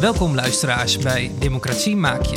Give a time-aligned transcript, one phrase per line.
[0.00, 2.36] Welkom luisteraars bij Democratie Maak Je.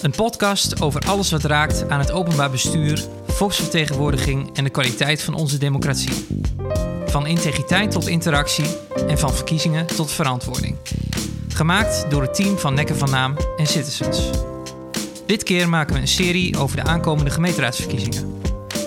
[0.00, 5.34] Een podcast over alles wat raakt aan het openbaar bestuur, volksvertegenwoordiging en de kwaliteit van
[5.34, 6.26] onze democratie.
[7.06, 8.64] Van integriteit tot interactie
[9.08, 10.76] en van verkiezingen tot verantwoording.
[11.48, 14.30] Gemaakt door het team van Nekken van Naam en Citizens.
[15.26, 18.40] Dit keer maken we een serie over de aankomende gemeenteraadsverkiezingen.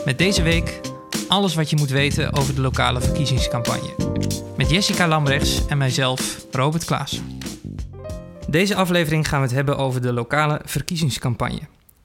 [0.05, 0.79] Met deze week
[1.27, 3.93] alles wat je moet weten over de lokale verkiezingscampagne.
[4.57, 7.21] Met Jessica Lambrechts en mijzelf, Robert Klaas.
[8.51, 11.61] Deze aflevering gaan we het hebben over de lokale verkiezingscampagne.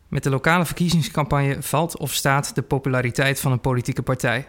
[0.09, 4.47] Met de lokale verkiezingscampagne valt of staat de populariteit van een politieke partij.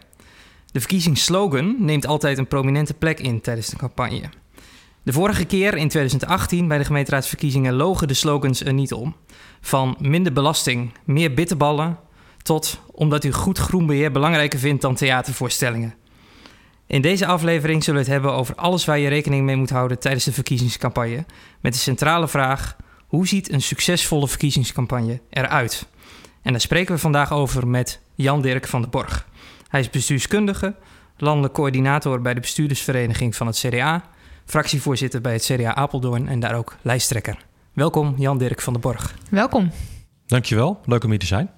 [0.72, 4.30] De verkiezingsslogan neemt altijd een prominente plek in tijdens de campagne.
[5.04, 9.16] De vorige keer, in 2018, bij de gemeenteraadsverkiezingen, logen de slogans er niet om.
[9.62, 12.00] Van minder belasting, meer bitterballen,
[12.42, 15.96] tot omdat u goed groenbeheer belangrijker vindt dan theatervoorstellingen.
[16.88, 20.00] In deze aflevering zullen we het hebben over alles waar je rekening mee moet houden
[20.00, 21.26] tijdens de verkiezingscampagne.
[21.62, 22.76] Met de centrale vraag:
[23.08, 25.88] hoe ziet een succesvolle verkiezingscampagne eruit?
[26.42, 29.28] En daar spreken we vandaag over met Jan Dirk van der Borg.
[29.68, 30.76] Hij is bestuurskundige,
[31.18, 34.04] landelijk coördinator bij de bestuurdersvereniging van het CDA,
[34.46, 37.46] fractievoorzitter bij het CDA Apeldoorn en daar ook lijsttrekker.
[37.74, 39.16] Welkom Jan Dirk van der Borg.
[39.30, 39.72] Welkom.
[40.26, 41.50] Dankjewel, leuk om hier te zijn.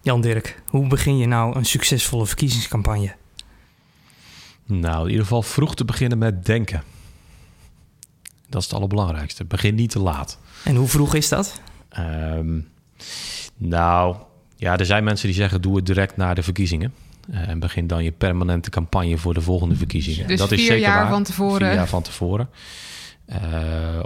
[0.00, 3.19] Jan Dirk, hoe begin je nou een succesvolle verkiezingscampagne?
[4.70, 6.82] Nou, in ieder geval vroeg te beginnen met denken.
[8.48, 9.44] Dat is het allerbelangrijkste.
[9.44, 10.38] Begin niet te laat.
[10.64, 11.60] En hoe vroeg is dat?
[11.98, 12.68] Um,
[13.56, 14.16] nou,
[14.56, 16.94] ja, er zijn mensen die zeggen: doe het direct na de verkiezingen.
[17.30, 20.26] Uh, en begin dan je permanente campagne voor de volgende verkiezingen.
[20.26, 21.10] Dus dat vier is zeker jaar waar.
[21.10, 21.66] van tevoren.
[21.66, 22.48] Vier jaar van tevoren.
[23.28, 23.36] Uh,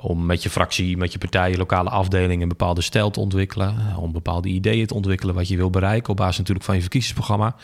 [0.00, 3.74] om met je fractie, met je partij, je lokale afdeling een bepaalde stijl te ontwikkelen.
[3.78, 6.80] Uh, om bepaalde ideeën te ontwikkelen wat je wil bereiken op basis natuurlijk van je
[6.80, 7.56] verkiezingsprogramma.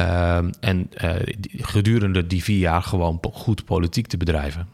[0.00, 0.90] Uh, en
[1.58, 4.68] gedurende die vier jaar gewoon goed politiek te bedrijven.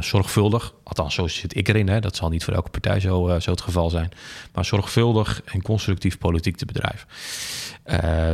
[0.00, 1.88] zorgvuldig, althans zo zit ik erin.
[1.88, 2.00] Hè.
[2.00, 4.10] Dat zal niet voor elke partij zo, zo het geval zijn.
[4.52, 7.08] Maar zorgvuldig en constructief politiek te bedrijven.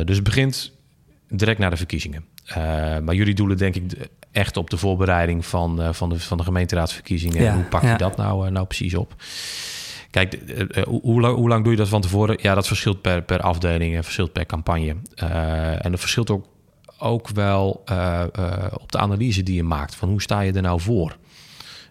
[0.05, 0.71] dus het begint
[1.29, 2.25] direct na de verkiezingen.
[3.03, 7.43] maar jullie doelen denk ik echt op de voorbereiding van, van, de, van de gemeenteraadsverkiezingen.
[7.43, 7.97] Ja, hoe pak je ja.
[7.97, 9.15] dat nou, nou precies op?
[10.11, 10.39] Kijk,
[10.87, 12.37] hoe, lang, hoe lang doe je dat van tevoren?
[12.41, 14.95] Ja, dat verschilt per, per afdeling en verschilt per campagne.
[15.81, 16.45] en dat verschilt ook,
[16.97, 17.69] ook wel
[18.73, 19.95] op de analyse die je maakt.
[19.95, 21.17] Van hoe sta je er nou voor?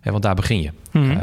[0.01, 0.71] He, want daar begin je.
[0.93, 1.21] Mm -hmm.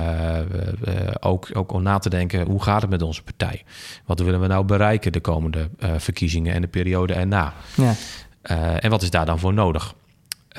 [1.20, 3.64] ook, ook om na te denken, hoe gaat het met onze partij?
[4.06, 7.54] Wat willen we nou bereiken de komende verkiezingen en de periode erna?
[7.76, 7.94] Ja.
[8.80, 9.96] en wat is daar dan voor nodig?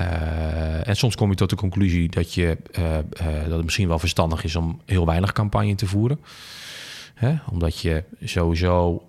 [0.01, 3.01] Uh, en soms kom je tot de conclusie dat, je, uh, uh,
[3.45, 6.19] dat het misschien wel verstandig is om heel weinig campagne te voeren.
[7.19, 7.35] Hè?
[7.51, 9.07] Omdat je sowieso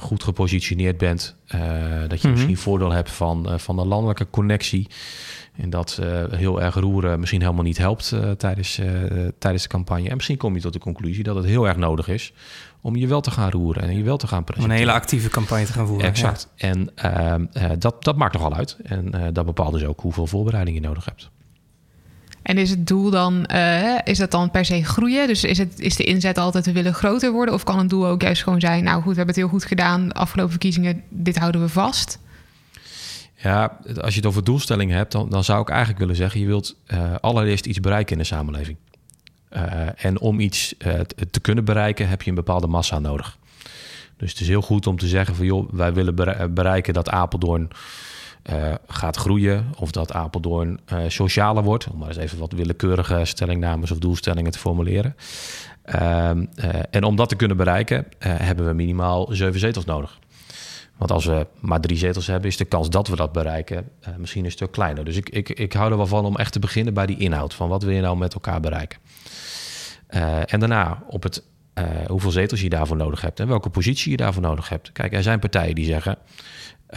[0.00, 1.36] goed gepositioneerd bent.
[1.46, 2.30] dat je mm -hmm.
[2.30, 4.88] misschien voordeel hebt van, van een landelijke connectie.
[5.56, 6.00] En dat
[6.30, 8.80] heel erg roeren misschien helemaal niet helpt tijdens,
[9.38, 10.08] tijdens de campagne.
[10.08, 12.32] En misschien kom je tot de conclusie dat het heel erg nodig is
[12.80, 14.76] om je wel te gaan roeren en je wel te gaan presenteren.
[14.76, 16.06] Om een hele actieve campagne te gaan voeren.
[16.06, 16.48] Exact.
[16.54, 16.68] Ja.
[16.68, 18.76] En uh, uh, dat, dat maakt nogal uit.
[18.82, 21.30] En uh, dat bepaalt dus ook hoeveel voorbereiding je nodig hebt.
[22.50, 23.46] En is het doel dan,
[24.04, 25.26] is dat dan per se groeien?
[25.26, 27.54] Dus is, het, is de inzet altijd we willen groter worden?
[27.54, 29.64] Of kan het doel ook juist gewoon zijn, nou goed, we hebben het heel goed
[29.64, 32.18] gedaan, afgelopen verkiezingen, dit houden we vast?
[33.36, 36.46] Ja, als je het over doelstellingen hebt, dan, dan zou ik eigenlijk willen zeggen, je
[36.46, 36.76] wilt
[37.20, 38.76] allereerst iets bereiken in de samenleving.
[39.52, 40.74] Uh, en om iets
[41.30, 43.38] te kunnen bereiken heb je een bepaalde massa nodig.
[44.16, 46.14] Dus het is heel goed om te zeggen van joh, wij willen
[46.54, 47.70] bereiken dat Apeldoorn
[48.50, 51.88] uh, gaat groeien of dat Apeldoorn socialer wordt.
[51.90, 55.16] Om maar eens even wat willekeurige stellingnames of doelstellingen te formuleren.
[55.82, 56.44] Ehm,
[56.90, 60.18] en om dat te kunnen bereiken hebben we minimaal zeven zetels nodig.
[60.96, 64.44] Want als we maar drie zetels hebben, is de kans dat we dat bereiken misschien
[64.44, 65.04] een stuk kleiner.
[65.04, 67.54] Dus ik, ik, ik hou er wel van om echt te beginnen bij die inhoud.
[67.54, 68.98] Van wat wil je nou met elkaar bereiken?
[70.10, 71.42] Uh, en daarna op het
[71.74, 74.92] uh, hoeveel zetels je daarvoor nodig hebt en welke positie je daarvoor nodig hebt.
[74.92, 76.18] Kijk, er zijn partijen die zeggen: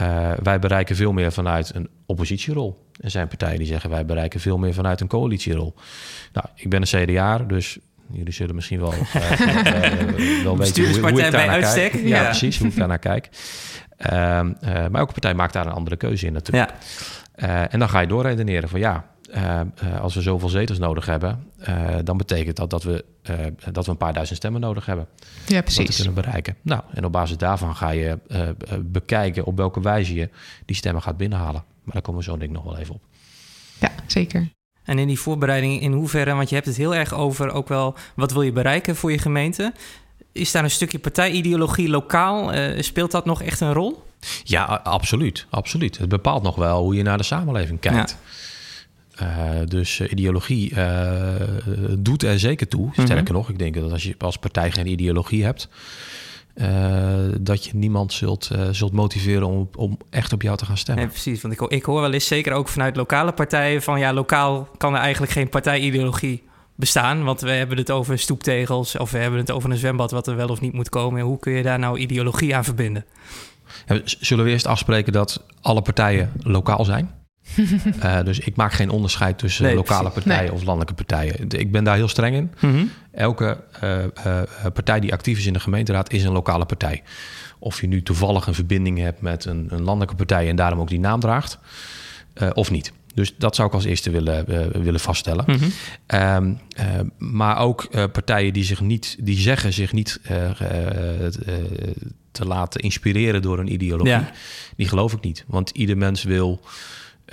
[0.01, 2.87] uh, wij bereiken veel meer vanuit een oppositierol.
[2.99, 5.75] Er zijn partijen die zeggen: wij bereiken veel meer vanuit een coalitierol.
[6.33, 7.79] Nou, ik ben een CDA, dus
[8.11, 8.93] jullie zullen misschien wel,
[10.43, 11.93] wel weten hoe, hoe ik daar naar kijk.
[11.93, 13.29] Ja, ja, precies, hoe ik daar naar kijk.
[13.97, 16.72] Ehm, maar elke partij maakt daar een andere keuze in natuurlijk.
[17.35, 17.69] Ja.
[17.69, 19.05] en dan ga je doorredeneren van ja,
[19.35, 23.06] uh, uh, als we zoveel zetels nodig hebben, uh, dan betekent dat dat we,
[23.72, 25.08] dat we een paar duizend stemmen nodig hebben.
[25.46, 25.80] Ja, precies.
[25.80, 26.56] Om dat te kunnen bereiken.
[26.62, 28.20] Nou, en op basis daarvan ga je
[28.82, 30.30] bekijken op welke wijze je
[30.66, 31.64] die stemmen gaat binnenhalen.
[31.84, 33.02] Maar daar komen we zo denk ik nog wel even op.
[33.80, 34.50] Ja, zeker.
[34.84, 37.96] En in die voorbereiding, in hoeverre, want je hebt het heel erg over ook wel
[38.16, 39.74] wat wil je bereiken voor je gemeente.
[40.32, 42.52] Is daar een stukje partijideologie lokaal?
[42.80, 44.03] speelt dat nog echt een rol?
[44.44, 45.46] Ja, absoluut.
[45.50, 45.97] absoluut.
[45.97, 48.09] Het bepaalt nog wel hoe je naar de samenleving kijkt.
[48.09, 48.18] Ja.
[49.67, 50.73] Dus ideologie
[51.99, 52.87] doet er zeker toe.
[52.87, 53.01] Mhm.
[53.01, 55.69] Sterker nog, ik denk dat als je als partij geen ideologie hebt,
[57.39, 61.03] dat je niemand zult, zult motiveren om, om echt op jou te gaan stemmen.
[61.03, 61.41] Nee, precies.
[61.41, 64.93] Want ik, ik hoor wel eens, zeker ook vanuit lokale partijen, van ja, lokaal kan
[64.93, 66.43] er eigenlijk geen partijideologie
[66.75, 67.23] bestaan.
[67.23, 70.35] Want we hebben het over stoeptegels of we hebben het over een zwembad wat er
[70.35, 71.19] wel of niet moet komen.
[71.19, 73.05] En hoe kun je daar nou ideologie aan verbinden?
[74.03, 77.22] Zullen we eerst afspreken dat alle partijen lokaal zijn?
[78.03, 80.23] Uh, dus ik maak geen onderscheid tussen Nee, lokale precies.
[80.23, 80.53] partijen Nee.
[80.53, 81.49] of landelijke partijen.
[81.49, 82.51] Ik ben daar heel streng in.
[82.59, 82.84] Mhm.
[83.11, 84.41] Elke eh, eh,
[84.73, 87.03] partij die actief is in de gemeenteraad is een lokale partij.
[87.59, 90.90] Of je nu toevallig een verbinding hebt met een, een landelijke partij en daarom ook
[90.90, 91.59] die naam draagt,
[92.34, 92.91] eh, of niet.
[93.16, 95.46] Dus dat zou ik als eerste willen, eh, willen vaststellen.
[95.47, 95.66] Mhm.
[96.05, 96.85] Ehm, eh,
[97.17, 101.31] maar ook eh, partijen die, zich niet, die zeggen zich niet eh, eh, eh,
[102.31, 104.31] te laten inspireren door een ideologie, Ja.
[104.75, 105.43] die geloof ik niet.
[105.47, 106.61] Want ieder mens wil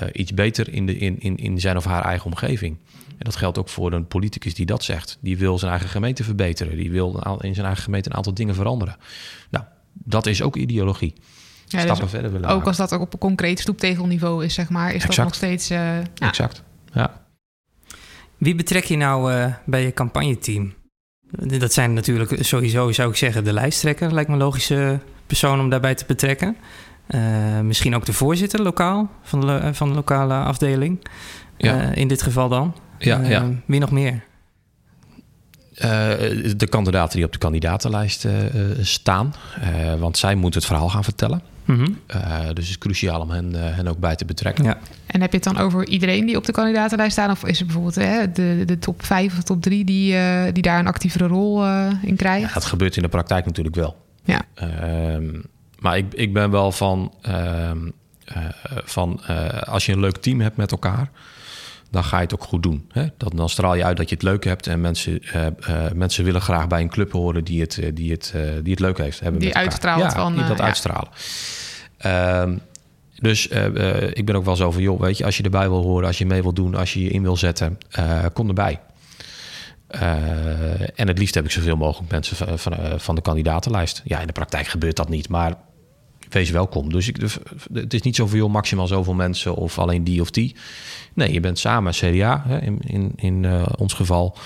[0.00, 2.78] eh, iets beter in, de, in, in, in zijn of haar eigen omgeving.
[3.08, 5.18] En dat geldt ook voor een politicus die dat zegt.
[5.20, 6.76] Die wil zijn eigen gemeente verbeteren.
[6.76, 8.96] Die wil in zijn eigen gemeente een aantal dingen veranderen.
[9.50, 11.14] Nou, dat is ook ideologie.
[11.66, 12.68] Ja, dus Stappen verder willen ook maken.
[12.68, 15.70] als dat ook op een concreet stoeptegelniveau is, zeg maar, is dat nog steeds...
[15.70, 15.78] eh,
[16.14, 16.28] ja.
[16.28, 16.62] Exact.
[16.92, 17.24] Ja.
[18.38, 20.74] Wie betrek je nou eh, bij je campagneteam?
[21.30, 24.12] Dat zijn natuurlijk sowieso, zou ik zeggen, de lijsttrekker.
[24.12, 26.56] Lijkt me een logische persoon om daarbij te betrekken.
[27.10, 31.06] Eh, misschien ook de voorzitter lokaal van de, lo- van de lokale afdeling.
[31.56, 31.80] Ja.
[31.80, 32.74] Eh, in dit geval dan.
[32.98, 33.48] Ja, Eh, ja.
[33.66, 34.22] Wie nog meer?
[35.74, 35.88] Eh,
[36.56, 39.34] de kandidaten die op de kandidatenlijst eh, eh, staan.
[39.60, 41.42] Eh, want zij moeten het verhaal gaan vertellen.
[41.64, 41.88] Mhm.
[42.06, 44.64] Eh, dus het is cruciaal om hen, eh, hen ook bij te betrekken.
[44.64, 44.78] Ja.
[45.06, 47.30] En heb je het dan over iedereen die op de kandidatenlijst staan?
[47.30, 50.62] Of is het bijvoorbeeld hè, de, de top 5 of top 3 die, eh, die
[50.62, 52.54] daar een actievere rol eh, in Ja, krijgen?
[52.54, 53.96] dat gebeurt in de praktijk natuurlijk wel.
[54.24, 54.40] Ja.
[54.54, 55.24] Ehm,
[55.80, 57.78] maar ik, ik ben wel van, ehm,
[58.34, 58.44] eh,
[58.84, 61.10] van eh, als je een leuk team hebt met elkaar,
[61.90, 62.90] dan ga je het ook goed doen.
[62.92, 63.06] Hè?
[63.16, 65.46] Dat, dan straal je uit dat je het leuk hebt en mensen, eh,
[65.94, 69.20] mensen willen graag bij een club horen die het, die het, die het leuk heeft.
[69.20, 70.64] Hebben Die uitstraalt ja, van, die dat ja.
[70.64, 71.08] uitstralen.
[71.96, 72.56] Ehm,
[73.18, 73.46] dus
[74.12, 76.18] ik ben ook wel zo van, joh, weet je, als je erbij wil horen, als
[76.18, 77.78] je mee wil doen, als je je in wil zetten,
[78.32, 78.80] kom erbij.
[80.94, 84.02] En het liefst heb ik zoveel mogelijk mensen van, van, van de kandidatenlijst.
[84.04, 85.54] Ja, in de praktijk gebeurt dat niet, maar
[86.32, 86.92] wees welkom.
[86.92, 87.16] Dus ik,
[87.72, 90.56] het is niet zoveel, maximaal zoveel mensen of alleen die of die.
[91.14, 94.36] Nee, je bent samen CDA, hè, in, in, in eh, ons geval.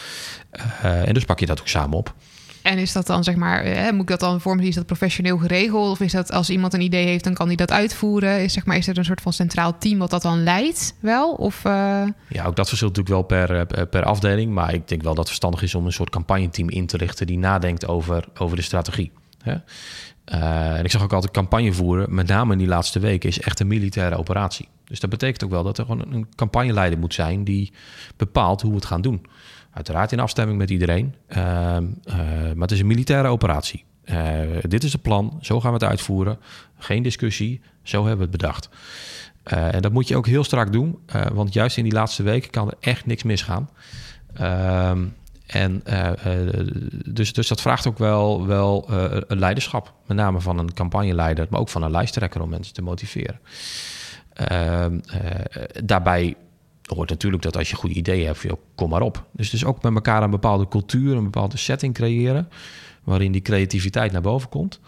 [0.51, 2.15] Eh, en dus pak je dat ook samen op.
[2.63, 4.65] En is dat dan, zeg maar, eh, moet ik dat dan vormen?
[4.65, 5.91] Is dat professioneel geregeld?
[5.91, 8.43] Of is dat als iemand een idee heeft, dan kan die dat uitvoeren?
[8.43, 11.33] Is, zeg maar, is er een soort van centraal team wat dat dan leidt wel?
[11.33, 14.53] Of, Ja, ook dat verschilt natuurlijk wel per, per afdeling.
[14.53, 17.27] Maar ik denk wel dat het verstandig is om een soort campagneteam in te richten
[17.27, 19.13] die nadenkt over, over de strategie.
[19.43, 19.55] Hè?
[20.25, 23.41] Eh, en ik zag ook altijd campagne voeren, met name in die laatste weken, is
[23.41, 24.69] echt een militaire operatie.
[24.85, 27.73] Dus dat betekent ook wel dat er gewoon een campagneleider moet zijn die
[28.17, 29.27] bepaalt hoe we het gaan doen.
[29.71, 31.15] Uiteraard in afstemming met iedereen.
[31.27, 33.85] Ehm, eh, maar het is een militaire operatie.
[34.05, 36.39] Eh, dit is het plan, zo gaan we het uitvoeren.
[36.79, 38.69] Geen discussie, zo hebben we het bedacht.
[39.43, 40.99] En dat moet je ook heel strak doen,
[41.33, 43.69] want juist in die laatste weken kan er echt niks misgaan.
[44.35, 45.05] Ehm,
[45.55, 46.67] en eh, eh,
[47.07, 51.47] dus, dus dat vraagt ook wel, wel eh, een leiderschap, met name van een campagneleider,
[51.51, 53.41] maar ook van een lijsttrekker om mensen te motiveren.
[54.35, 56.37] Ehm, eh, daarbij
[56.83, 59.25] hoort natuurlijk dat als je goede ideeën hebt, kom maar op.
[59.33, 62.49] Dus, dus ook met elkaar een bepaalde cultuur, een bepaalde setting creëren,
[63.05, 64.81] waarin die creativiteit naar boven komt.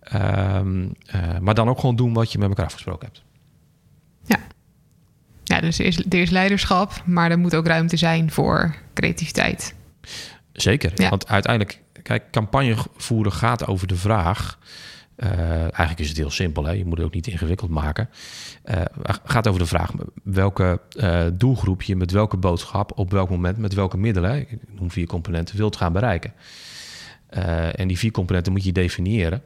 [0.00, 3.24] Ehm, eh, maar dan ook gewoon doen wat je met elkaar afgesproken hebt.
[5.44, 9.75] ja, dus er is, er is leiderschap, maar er moet ook ruimte zijn voor creativiteit.
[10.52, 11.08] Zeker, Ja.
[11.08, 14.58] want uiteindelijk, kijk, campagne voeren gaat over de vraag.
[15.16, 16.72] eh, eigenlijk is het heel simpel, hè?
[16.72, 18.08] je moet het ook niet ingewikkeld maken.
[18.62, 18.80] Eh
[19.24, 23.74] gaat over de vraag welke eh, doelgroep je met welke boodschap, op welk moment, met
[23.74, 26.32] welke middelen, hè, ik noem vier componenten, wilt gaan bereiken.
[27.74, 29.42] En die vier componenten moet je definiëren.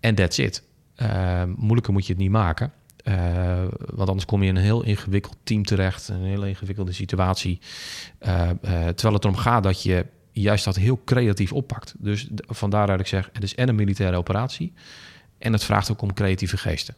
[0.00, 0.62] En that's it.
[1.56, 2.72] Moeilijker moet je het niet maken.
[3.06, 7.58] Eh, want anders kom je in een heel ingewikkeld team terecht, een hele ingewikkelde situatie.
[8.18, 11.94] Eh, eh, terwijl het erom gaat dat je juist dat heel creatief oppakt.
[11.98, 14.72] Dus vandaar dat ik zeg, het is en een militaire operatie...
[15.38, 16.94] en het vraagt ook om creatieve geesten.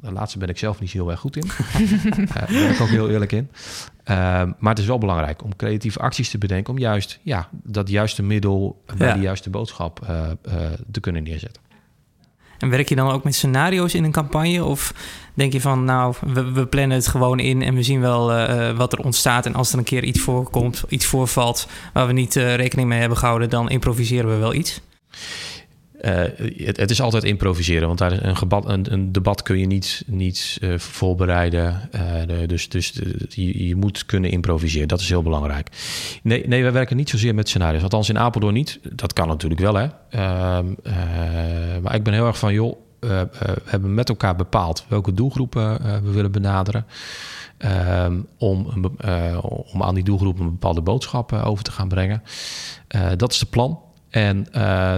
[0.00, 1.46] De laatste ben ik zelf niet zo heel erg goed in.
[2.34, 3.50] Daar ben ik ook heel eerlijk in.
[4.58, 6.72] Maar het is wel belangrijk om creatieve acties te bedenken...
[6.72, 9.14] om juist ja, dat juiste middel bij Ja.
[9.14, 11.62] de juiste boodschap eh, eh, te kunnen neerzetten.
[12.58, 14.64] En werk je dan ook met scenario's in een campagne?
[14.64, 14.94] Of
[15.34, 16.14] denk je van, nou,
[16.52, 19.46] we, plannen het gewoon in en we zien wel eh, wat er ontstaat.
[19.46, 23.00] En als er een keer iets voorkomt, iets voorvalt waar we niet eh, rekening mee
[23.00, 24.80] hebben gehouden, dan improviseren we wel iets?
[26.00, 26.22] Uh,
[26.56, 28.36] het, is altijd improviseren, want daar een,
[28.66, 31.90] een, een debat kun je niet, niet uh, voorbereiden.
[32.26, 32.92] De, dus dus
[33.28, 34.88] je, je, moet kunnen improviseren.
[34.88, 35.68] Dat is heel belangrijk.
[36.22, 37.82] Nee, nee, wij werken niet zozeer met scenario's.
[37.82, 38.80] Althans in Apeldoorn niet.
[38.92, 39.86] Dat kan natuurlijk wel, hè.
[40.10, 40.66] Ehm,
[41.82, 43.28] maar ik ben heel erg van, joh, we
[43.64, 46.86] hebben met elkaar bepaald welke doelgroepen we willen benaderen.
[47.58, 48.86] Ehm, om,
[49.78, 52.22] aan die doelgroep een bepaalde boodschap over te gaan brengen.
[53.16, 53.86] dat is de plan.
[54.10, 54.96] En uh,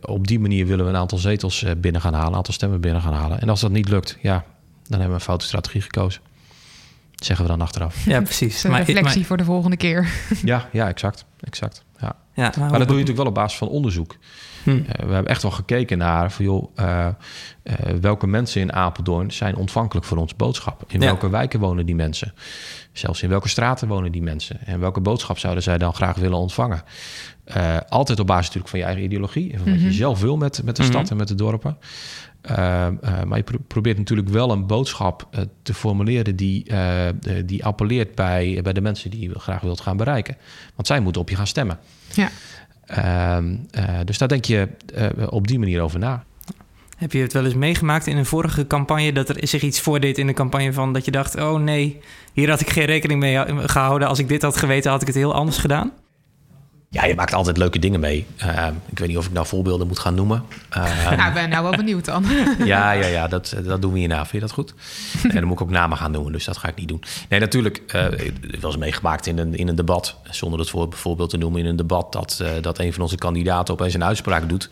[0.00, 2.80] op die manier willen we een aantal zetels eh, binnen gaan halen, een aantal stemmen
[2.80, 3.40] binnen gaan halen.
[3.40, 4.44] En als dat niet lukt, ja,
[4.82, 6.20] dan hebben we een foute strategie gekozen.
[7.10, 8.04] Dat zeggen we dan achteraf.
[8.04, 8.64] Ja, precies.
[8.64, 10.08] Een reflectie voor de volgende keer.
[10.44, 11.24] Ja, ja exact.
[11.40, 12.16] exact ja.
[12.38, 14.16] Ja, maar, dat doe je natuurlijk wel op basis van onderzoek.
[14.62, 14.70] Hm.
[14.70, 17.06] Uh, we hebben echt wel gekeken naar van, joh, uh,
[17.64, 20.84] uh, welke mensen in Apeldoorn zijn ontvankelijk voor onze boodschap.
[20.86, 22.34] In welke wijken wonen die mensen?
[22.92, 24.66] Zelfs in welke straten wonen die mensen?
[24.66, 26.82] En welke boodschap zouden zij dan graag willen ontvangen?
[27.88, 29.52] Altijd op basis natuurlijk van je eigen ideologie.
[29.52, 29.94] En van wat je mhm.
[29.94, 31.10] zelf wil met, met de stad mhm.
[31.10, 31.78] en met de dorpen.
[32.50, 35.28] Uh, uh, maar je probeert natuurlijk wel een boodschap
[35.62, 36.66] te formuleren die,
[37.44, 40.36] die appelleert bij, bij de mensen die je graag wilt gaan bereiken.
[40.74, 41.78] Want zij moeten op je gaan stemmen.
[42.14, 42.30] Ja.
[42.86, 43.56] Ehm,
[44.04, 44.68] dus daar denk je
[45.28, 46.24] op die manier over na.
[46.96, 50.18] Heb je het wel eens meegemaakt in een vorige campagne dat er zich iets voordeed
[50.18, 52.00] in de campagne van dat je dacht: oh nee,
[52.32, 54.08] hier had ik geen rekening mee gehouden.
[54.08, 55.92] Als ik dit had geweten, had ik het heel anders gedaan?
[56.90, 58.26] Ja, je maakt altijd leuke dingen mee.
[58.42, 60.44] Uh, ik weet niet of ik nou voorbeelden moet gaan noemen.
[60.76, 62.24] Uh, nou, ik ben nou wel benieuwd dan.
[62.64, 64.18] ja, ja, ja dat, dat doen we hierna.
[64.18, 64.74] Vind je dat goed?
[65.22, 67.02] En dan moet ik ook namen gaan noemen, dus dat ga ik niet doen.
[67.28, 70.16] Nee, natuurlijk, uh, eens meegemaakt in een, in een debat.
[70.30, 72.12] Zonder het voor, voorbeeld te noemen in een debat...
[72.12, 74.70] dat, uh, dat een van onze kandidaten opeens een uitspraak doet...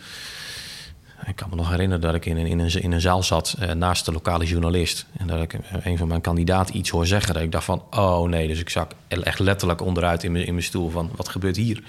[1.26, 3.56] Ik kan me nog herinneren dat ik in een, in een, in een zaal zat
[3.60, 5.06] uh, naast de lokale journalist.
[5.16, 7.34] En dat ik een van mijn kandidaten iets hoor zeggen.
[7.34, 8.48] Dat ik dacht van, oh nee.
[8.48, 11.82] Dus ik zak echt letterlijk onderuit in mijn, in mijn stoel van, wat gebeurt hier?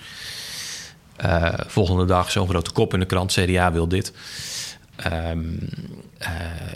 [1.25, 3.31] Uh, volgende dag zo'n grote kop in de krant.
[3.31, 4.13] CDA wil dit.
[5.31, 5.69] Um,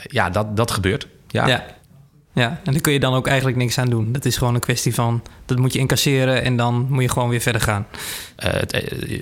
[0.04, 1.08] ja, dat, dat gebeurt.
[1.28, 1.48] Ja.
[1.48, 1.66] ja.
[2.34, 4.12] Ja, en daar kun je dan ook eigenlijk niks aan doen.
[4.12, 7.30] Dat is gewoon een kwestie van, dat moet je incasseren en dan moet je gewoon
[7.30, 7.88] weer verder gaan.
[8.36, 8.74] Het,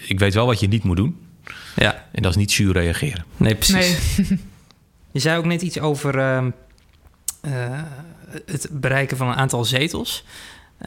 [0.08, 1.29] ik weet wel wat je niet moet doen.
[1.76, 2.06] Ja.
[2.12, 3.26] En dat is niet zuur reageren.
[3.38, 4.18] Nee, precies.
[4.18, 4.40] Nee.
[5.12, 6.46] je zei ook net iets over uh,
[7.42, 7.82] uh,
[8.46, 10.24] het bereiken van een aantal zetels.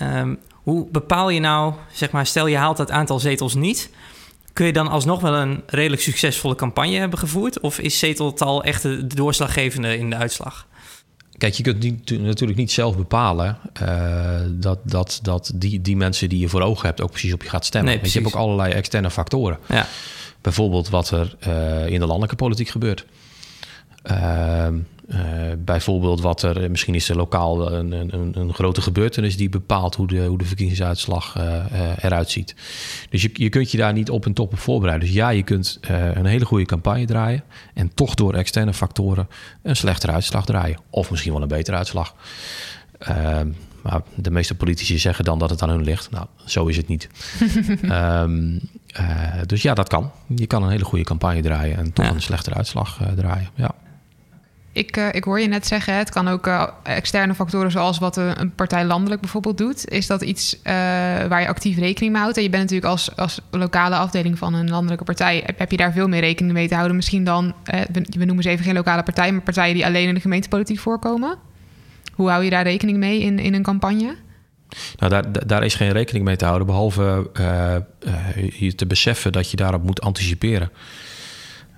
[0.03, 3.91] Um, hoe bepaal je nou, zeg maar, stel je haalt dat aantal zetels niet...
[4.53, 7.61] Kun je dan alsnog wel een redelijk succesvolle campagne hebben gevoerd?
[7.61, 10.67] Of is zeteltal echt de doorslaggevende in de uitslag?
[11.39, 16.29] Kijk, je kunt niet, natuurlijk niet zelf bepalen uh, dat, dat, dat die, die mensen
[16.29, 17.95] die je voor ogen hebt ook precies op je gaat stemmen.
[17.95, 19.59] Nee, je hebt ook allerlei externe factoren.
[19.69, 19.87] Ja.
[20.43, 23.07] Bijvoorbeeld wat er uh, in de landelijke politiek gebeurt.
[24.11, 24.67] Uh,
[25.09, 25.19] uh,
[25.59, 30.07] bijvoorbeeld wat er, misschien is er lokaal een, een, een grote gebeurtenis die bepaalt hoe
[30.07, 31.37] de, hoe de verkiezingsuitslag
[32.03, 32.55] eruit ziet.
[33.11, 35.07] Dus je, je kunt je daar niet op en top op voorbereiden.
[35.07, 35.79] Dus ja, je kunt
[36.15, 37.45] een hele goede campagne draaien
[37.75, 39.29] en toch door externe factoren
[39.63, 40.79] een slechtere uitslag draaien.
[40.91, 42.15] Of misschien wel een betere uitslag.
[42.99, 43.49] Ehm,
[43.83, 46.11] maar de meeste politici zeggen dan dat het aan hun ligt.
[46.11, 47.09] Nou, zo is het niet.
[47.85, 48.61] um,
[49.01, 50.11] uh, dus ja, dat kan.
[50.35, 53.49] Je kan een hele goede campagne draaien en toch een slechtere uitslag uh, draaien.
[53.55, 53.71] Ja.
[54.73, 56.51] Ik, uh, ik hoor je net zeggen, het kan ook
[56.83, 59.89] externe factoren zoals wat een partij landelijk bijvoorbeeld doet.
[59.89, 60.59] Is dat iets
[61.29, 62.37] waar je actief rekening mee houdt?
[62.37, 65.77] En je bent natuurlijk als, als lokale afdeling van een landelijke partij, heb, heb je
[65.77, 66.97] daar veel meer rekening mee te houden?
[66.97, 70.15] Misschien dan, we, we noemen ze even geen lokale partij, maar partijen die alleen in
[70.15, 71.39] de gemeentepolitiek voorkomen?
[72.13, 74.17] Hoe hou je daar rekening mee in, in een campagne?
[74.97, 77.77] Nou, daar, daar is geen rekening mee te houden, behalve uh,
[78.59, 80.71] je te beseffen dat je daarop moet anticiperen.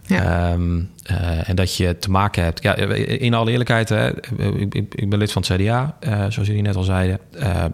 [0.06, 0.52] Ja.
[0.52, 2.62] Um, uh, en dat je te maken hebt.
[2.62, 6.62] Ja, in alle eerlijkheid, hè, ik, ik, ben lid van het CDA, uh, zoals jullie
[6.62, 7.18] net al zeiden.
[7.32, 7.64] Uh,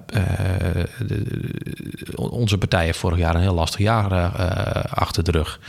[1.06, 1.24] de,
[2.14, 4.12] onze partij heeft vorig jaar een heel lastig jaar
[4.90, 5.60] achter de rug.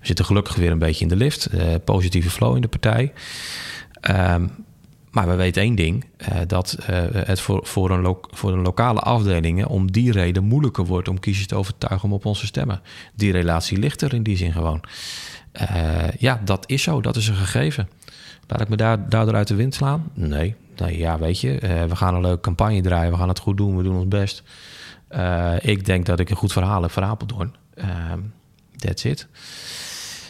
[0.00, 1.48] We zitten gelukkig weer een beetje in de lift.
[1.84, 3.12] positieve flow in de partij.
[4.10, 4.50] Um,
[5.16, 9.92] maar we weten één ding: uh, dat uh, het voor, een voor lokale afdelingen om
[9.92, 12.80] die reden moeilijker wordt om kiezers te overtuigen om op ons te stemmen.
[13.14, 14.80] Die relatie ligt er in die zin gewoon.
[15.60, 17.88] Uh, ja, dat is zo, dat is een gegeven.
[18.46, 20.10] Laat ik me daar, daardoor uit de wind slaan?
[20.14, 20.54] Nee.
[20.90, 21.58] ja, weet je,
[21.88, 24.42] we gaan een leuke campagne draaien, we gaan het goed doen, we doen ons best.
[25.58, 27.54] ik denk dat ik een goed verhaal heb voor Apeldoorn.
[28.76, 29.28] that's it.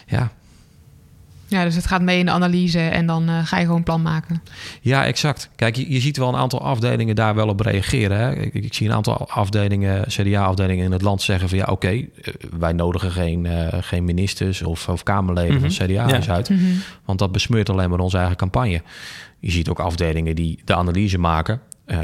[0.07, 0.33] Ja,
[1.49, 3.85] ja, dus het gaat mee in de analyse en dan uh, ga je gewoon een
[3.85, 4.43] plan maken.
[4.81, 5.49] Ja, exact.
[5.57, 8.19] Kijk, je, je ziet wel een aantal afdelingen daar wel op reageren.
[8.19, 8.37] Hè?
[8.37, 12.09] Ik, ik, zie een aantal afdelingen, CDA-afdelingen in het land zeggen van ja, oké, okay,
[12.23, 15.71] eh, wij nodigen geen, uh, geen ministers of, of Kamerleden mm -hmm.
[15.71, 16.27] van CDA ja.
[16.29, 16.51] uit.
[16.51, 16.83] Mm -hmm.
[17.05, 18.83] Want dat besmeurt alleen maar onze eigen campagne.
[19.39, 21.61] Je ziet ook afdelingen die de analyse maken.
[21.87, 21.99] Uh,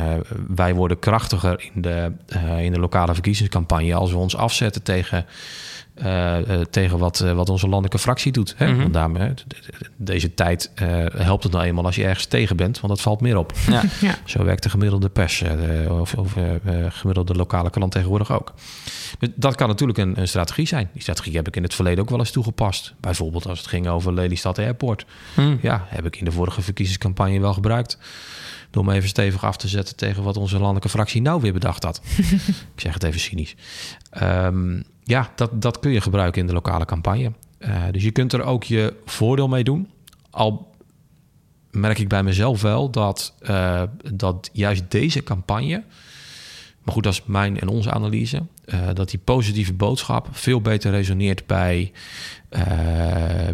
[0.49, 5.27] wij worden krachtiger in de, uh, in de lokale verkiezingscampagne als we ons afzetten tegen
[6.71, 8.55] tegen wat, wat onze landelijke fractie doet.
[8.57, 8.69] Hè?
[8.69, 8.81] Mhm.
[8.81, 9.35] Want daarmee,
[9.97, 10.71] deze tijd
[11.15, 13.53] helpt het nou eenmaal als je ergens tegen bent, want dat valt meer op.
[13.69, 13.83] Ja.
[14.01, 14.15] Ja.
[14.25, 15.45] Zo werkt de gemiddelde pers
[15.89, 16.35] of, of
[16.89, 18.55] gemiddelde lokale krant tegenwoordig ook.
[19.19, 20.89] Dus dat kan natuurlijk een, een, strategie zijn.
[20.93, 22.95] Die strategie heb ik in het verleden ook wel eens toegepast.
[23.01, 25.05] Bijvoorbeeld als het ging over Lelystad Airport.
[25.35, 25.59] Hmm.
[25.63, 27.99] Ja, heb ik in de vorige verkiezingscampagne wel gebruikt.
[28.73, 31.83] Door me even stevig af te zetten tegen wat onze landelijke fractie nou weer bedacht
[31.83, 32.01] had.
[32.75, 33.55] ik zeg het even cynisch.
[34.23, 37.33] Um, ja, dat, dat kun je gebruiken in de lokale campagne.
[37.59, 39.91] Uh, dus je kunt er ook je voordeel mee doen.
[40.31, 40.75] Al
[41.71, 45.85] merk ik bij mezelf wel dat, uh, dat juist deze campagne.
[46.83, 48.43] Maar goed, dat is mijn en onze analyse.
[48.67, 51.93] Uh, dat die positieve boodschap veel beter resoneert bij,
[52.51, 52.61] uh,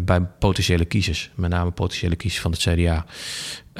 [0.01, 1.31] bij potentiële kiezers.
[1.35, 3.05] Met name potentiële kiezers van het CDA.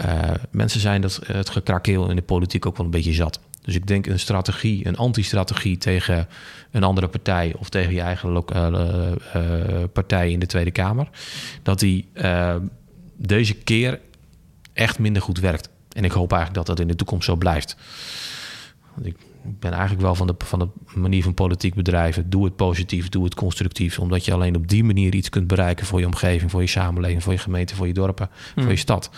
[0.05, 3.39] Uh, mensen zijn dat, het gekrakeel in de politiek ook wel een beetje zat.
[3.61, 6.27] Dus ik denk een strategie, een anti-strategie tegen
[6.71, 9.17] een andere partij of tegen je eigen lokale
[9.93, 11.09] partij in de Tweede Kamer,
[11.63, 12.07] dat die
[13.17, 13.99] deze keer
[14.73, 15.69] echt minder goed werkt.
[15.89, 17.75] En ik hoop eigenlijk dat dat in de toekomst zo blijft.
[18.93, 20.67] Want ik ben eigenlijk wel van de, van de
[20.99, 22.29] manier van politiek bedrijven.
[22.29, 23.99] Doe het positief, doe het constructief.
[23.99, 27.23] Omdat je alleen op die manier iets kunt bereiken voor je omgeving, voor je samenleving,
[27.23, 28.63] voor je gemeente, voor je dorpen, Mm.
[28.63, 29.09] voor je stad.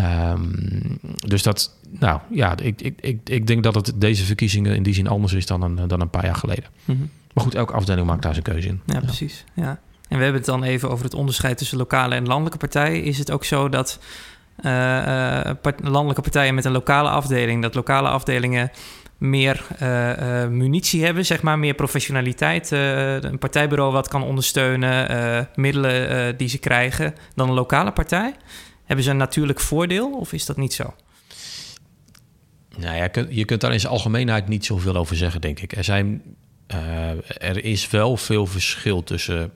[0.00, 4.82] Um, dus dat, nou ja, ik, ik, ik, ik denk dat het deze verkiezingen in
[4.82, 6.64] die zin anders is dan een, dan een paar jaar geleden.
[6.84, 6.98] Mhm.
[7.32, 8.80] Maar goed, elke afdeling maakt daar zijn keuze in.
[8.86, 9.44] Ja, precies.
[9.54, 9.80] Ja.
[10.08, 13.02] En we hebben het dan even over het onderscheid tussen lokale en landelijke partijen.
[13.02, 13.98] Is het ook zo dat
[14.56, 14.62] uh,
[15.62, 18.70] part landelijke partijen met een lokale afdeling, dat lokale afdelingen
[19.18, 22.72] meer uh, uh, munitie hebben, zeg maar, meer professionaliteit.
[22.72, 28.34] Uh, een partijbureau wat kan ondersteunen, middelen die ze krijgen, dan een lokale partij.
[28.84, 30.94] Hebben ze een natuurlijk voordeel of is dat niet zo?
[32.76, 35.76] Nou ja, je kunt, daar in zijn algemeenheid niet zoveel over zeggen, denk ik.
[35.76, 36.22] Er zijn.
[37.38, 39.52] er is wel veel verschil tussen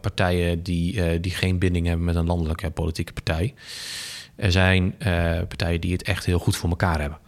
[0.00, 3.54] partijen die, die geen binding hebben met een landelijke politieke partij.
[4.36, 4.94] Er zijn
[5.48, 7.18] partijen die het echt heel goed voor elkaar hebben.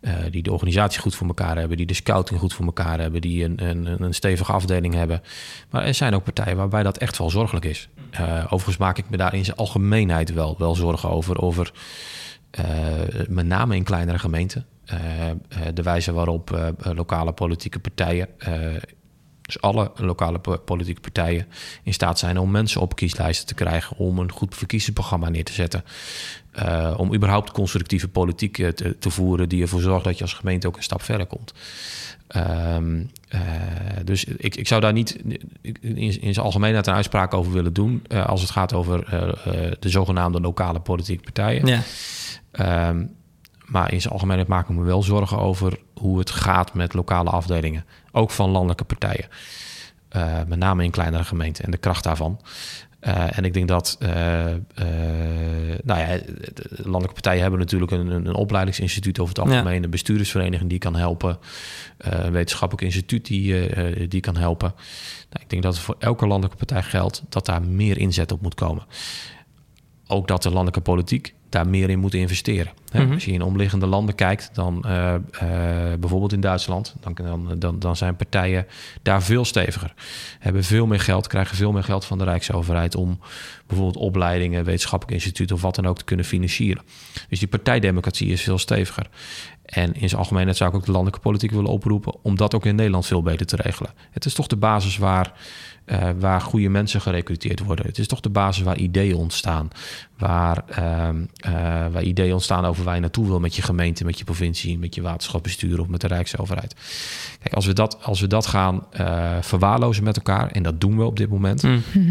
[0.00, 3.20] Uh, die de organisatie goed voor elkaar hebben, die de scouting goed voor elkaar hebben,
[3.20, 5.22] die een, een, een stevige afdeling hebben.
[5.70, 7.88] Maar er zijn ook partijen waarbij dat echt wel zorgelijk is.
[8.20, 11.40] Uh, overigens maak ik me daar in zijn algemeenheid wel, wel zorgen over.
[11.40, 11.72] Over
[12.58, 12.64] uh,
[13.28, 14.66] met name in kleinere gemeenten.
[15.74, 18.28] de wijze waarop lokale politieke partijen.
[19.48, 21.46] Dus alle lokale politieke partijen
[21.82, 25.52] in staat zijn om mensen op kieslijsten te krijgen, om een goed verkiezingsprogramma neer te
[25.52, 25.84] zetten.
[26.58, 30.66] Uh, om überhaupt constructieve politiek te, te, voeren die ervoor zorgt dat je als gemeente
[30.66, 31.52] ook een stap verder komt.
[32.36, 33.40] Um, uh,
[34.04, 35.16] dus ik, ik zou daar niet
[35.62, 39.04] in, in zijn algemeenheid een uitspraak over willen doen uh, als het gaat over
[39.78, 41.66] de zogenaamde lokale politieke partijen.
[41.66, 42.88] Ja.
[42.88, 43.16] Um,
[43.68, 47.30] maar in zijn algemeenheid maak ik me wel zorgen over hoe het gaat met lokale
[47.30, 49.28] afdelingen, ook van landelijke partijen.
[50.46, 52.40] met name in kleinere gemeenten en de kracht daarvan.
[53.00, 54.08] Uh, en ik denk dat, uh,
[55.82, 56.06] nou ja,
[56.54, 59.82] de landelijke partijen hebben natuurlijk een, een opleidingsinstituut over het algemeen, ja.
[59.82, 61.38] een bestuurdersvereniging die kan helpen,
[61.98, 64.72] een wetenschappelijk instituut die, die kan helpen.
[65.30, 68.42] Nou, ik denk dat het voor elke landelijke partij geldt dat daar meer inzet op
[68.42, 68.86] moet komen.
[70.06, 72.72] Ook dat de landelijke politiek daar meer in moet investeren.
[72.92, 73.12] Mhm.
[73.12, 75.40] Als je in omliggende landen kijkt, dan uh, uh,
[76.00, 78.66] bijvoorbeeld in Duitsland, dan, dan, dan, dan zijn partijen
[79.02, 79.94] daar veel steviger.
[80.38, 83.18] Hebben veel meer geld, krijgen veel meer geld van de Rijksoverheid om
[83.66, 86.82] bijvoorbeeld opleidingen, wetenschappelijk instituut of wat dan ook te kunnen financieren.
[87.28, 89.06] Dus die partijdemocratie is veel steviger.
[89.64, 92.66] En in zijn algemeenheid zou ik ook de landelijke politiek willen oproepen om dat ook
[92.66, 93.92] in Nederland veel beter te regelen.
[94.10, 95.32] Het is toch de basis waar,
[95.90, 97.86] uh, waar goede mensen gerecruiteerd worden.
[97.86, 99.70] Het is toch de basis waar ideeën ontstaan.
[100.18, 101.08] Waar, uh,
[101.46, 104.78] uh, waar ideeën ontstaan over waar je naartoe wil met je gemeente, met je provincie,
[104.78, 106.74] met je waterschapsbestuur of met de Rijksoverheid.
[107.42, 110.96] Kijk, als we dat, als we dat gaan uh, verwaarlozen met elkaar, en dat doen
[110.96, 111.82] we op dit moment, Mm.
[111.92, 112.08] Mhm.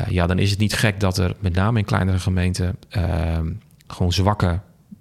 [0.00, 3.38] uh, ja, dan is het niet gek dat er met name in kleinere gemeenten uh,
[3.86, 4.60] gewoon zwakke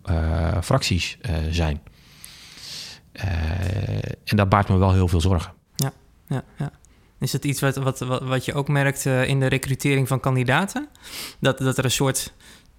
[0.09, 1.81] uh, fracties uh, zijn.
[3.13, 3.23] Uh,
[4.23, 5.51] en dat baart me wel heel veel zorgen.
[5.75, 5.91] Ja,
[6.27, 6.71] ja, ja.
[7.19, 10.19] Is het iets wat, wat, wat, wat je ook merkt uh, in de recrutering van
[10.19, 10.87] kandidaten?
[11.39, 12.33] Dat, dat er een soort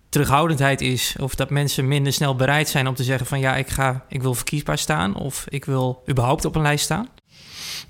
[0.09, 3.69] terughoudendheid is, of dat mensen minder snel bereid zijn om te zeggen van ja, ik,
[3.69, 7.09] ga, ik wil verkiesbaar staan of ik wil überhaupt op een lijst staan?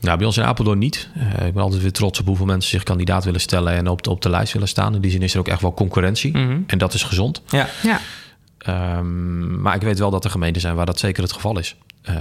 [0.00, 1.08] Nou, bij ons in Apeldoorn niet.
[1.16, 4.02] Uh, ik ben altijd weer trots op hoeveel mensen zich kandidaat willen stellen en op
[4.02, 4.94] de, op de lijst willen staan.
[4.94, 6.36] In die zin is er ook echt wel concurrentie.
[6.36, 6.64] Mm -hmm.
[6.66, 7.42] En dat is gezond.
[7.48, 7.68] Ja.
[7.82, 8.00] ja.
[8.98, 11.76] Um, maar ik weet wel dat er gemeenten zijn waar dat zeker het geval is.
[12.08, 12.14] Uh,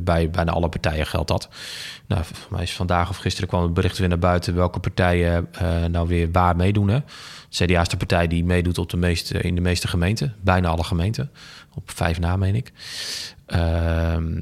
[0.00, 1.48] bij bijna alle partijen geldt dat.
[2.06, 5.84] Nou, mij is vandaag of gisteren kwam het bericht weer naar buiten welke partijen uh,
[5.84, 6.88] nou weer waar meedoen.
[6.88, 6.98] Hè.
[7.48, 10.34] CDA is de partij die meedoet op de meeste, in de meeste gemeenten.
[10.40, 11.30] Bijna alle gemeenten.
[11.74, 12.72] Op vijf na, meen ik.
[13.52, 14.38] Ehm,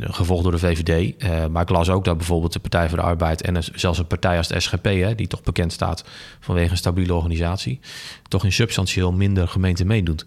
[0.00, 1.22] gevolgd door de VVD.
[1.22, 4.06] Uh, maar ik las ook dat bijvoorbeeld de Partij voor de Arbeid en zelfs een
[4.06, 6.04] partij als de SGP, hè, die toch bekend staat
[6.40, 7.80] vanwege een stabiele organisatie,
[8.28, 10.26] toch in substantieel minder gemeenten meedoet.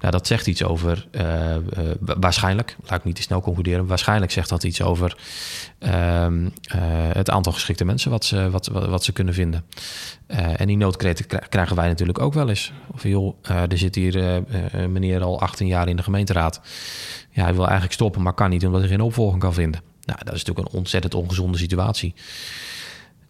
[0.00, 1.58] Nou, dat zegt iets over, uh, uh,
[1.98, 5.16] waarschijnlijk, laat ik niet te snel concluderen, waarschijnlijk zegt dat iets over
[5.78, 6.48] ehm,
[7.12, 9.64] het aantal geschikte mensen wat ze, wat, wat ze kunnen vinden.
[10.56, 12.72] En die noodkreten krijgen wij natuurlijk ook wel eens.
[12.92, 16.60] Of joh, er zit hier een meneer al 18 jaar in de gemeenteraad.
[17.30, 19.80] Ja, hij wil eigenlijk stoppen, maar kan niet omdat hij geen opvolging kan vinden.
[20.04, 22.14] Nou, dat is natuurlijk een ontzettend ongezonde situatie.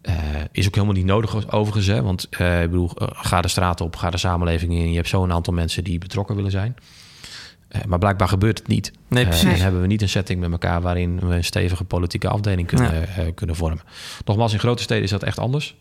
[0.09, 0.13] Uh,
[0.51, 2.01] is ook helemaal niet nodig overigens, hè?
[2.01, 4.89] want uh, ik bedoel, uh, ga de straat op, ga de samenleving in.
[4.89, 6.75] Je hebt zo'n aantal mensen die betrokken willen zijn.
[7.87, 8.91] Maar blijkbaar gebeurt het niet.
[9.07, 12.67] Nee, en hebben we niet een setting met elkaar waarin we een stevige politieke afdeling
[12.67, 13.31] kunnen, ja.
[13.35, 13.83] kunnen vormen.
[14.25, 15.75] Nogmaals, in grote steden is dat echt anders.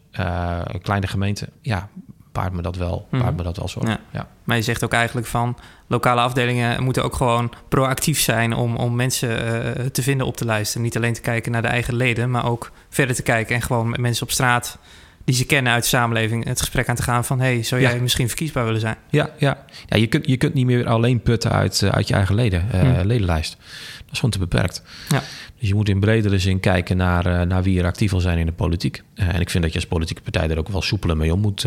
[0.83, 1.88] kleine gemeenten, ja,
[2.33, 3.35] paard me dat wel, paard mhm.
[3.35, 3.80] me dat wel zo.
[3.85, 4.00] Ja.
[4.11, 4.28] ja.
[4.44, 8.94] Maar je zegt ook eigenlijk van lokale afdelingen moeten ook gewoon proactief zijn om, om
[8.94, 9.28] mensen
[9.92, 10.83] te vinden op te luisteren.
[10.83, 13.90] Niet alleen te kijken naar de eigen leden, maar ook verder te kijken en gewoon
[13.90, 14.78] met mensen op straat
[15.24, 18.00] die ze kennen uit de samenleving het gesprek aan te gaan van hey, zou jij
[18.00, 18.96] misschien verkiesbaar willen zijn?
[19.10, 19.64] Ja, ja.
[19.87, 22.66] ja je, kunt, je kunt niet meer alleen putten uit, uh, uit je eigen leden,
[22.74, 23.06] uh, hmm.
[23.06, 23.56] ledenlijst.
[23.98, 24.82] Dat is gewoon te beperkt.
[25.08, 25.22] Ja.
[25.58, 28.38] Dus je moet in bredere zin kijken naar, uh, naar wie er actief wil zijn
[28.38, 29.02] in de politiek.
[29.14, 31.66] en ik vind dat je als politieke partij er ook wel soepeler mee om moet,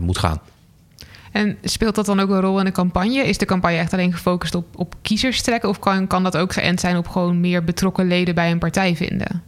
[0.00, 0.40] moet gaan.
[1.32, 3.26] En speelt dat dan ook een rol in de campagne?
[3.28, 5.68] Is de campagne echt alleen gefocust op, op kiezers trekken?
[5.68, 8.96] Of kan, kan dat ook geënt zijn op gewoon meer betrokken leden bij een partij
[8.96, 9.42] vinden?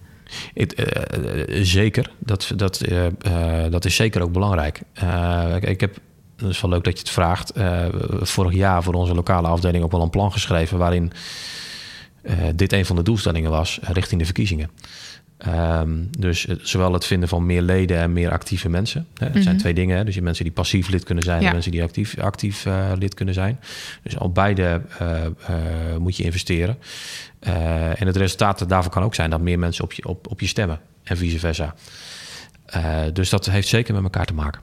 [0.55, 2.81] Het, uh, zeker, dat, dat,
[3.71, 4.81] dat is zeker ook belangrijk.
[5.57, 5.97] Ik, ik, heb,
[6.37, 7.53] het is wel leuk dat je het vraagt,
[8.21, 11.13] vorig jaar voor onze lokale afdeling ook wel een plan geschreven waarin
[12.55, 14.71] dit een van de doelstellingen was richting de verkiezingen.
[15.47, 19.07] Um, dus zowel het vinden van meer leden en meer actieve mensen.
[19.15, 19.31] Hè.
[19.31, 19.59] Dat zijn mhm.
[19.59, 19.97] twee dingen.
[19.97, 20.05] Hè.
[20.05, 23.15] Dus je mensen die passief lid kunnen zijn en mensen die actief, actief uh, lid
[23.15, 23.61] kunnen zijn.
[24.03, 25.11] Dus op beide uh,
[25.51, 26.79] uh, moet je investeren.
[27.41, 30.47] en het resultaat daarvan kan ook zijn dat meer mensen op je, op, op je
[30.47, 31.75] stemmen en vice versa.
[33.13, 34.61] dus dat heeft zeker met elkaar te maken.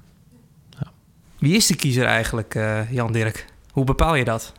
[0.80, 0.92] Ja.
[1.40, 3.46] Wie is de kiezer eigenlijk, Jan Dirk?
[3.72, 4.54] Hoe bepaal je dat?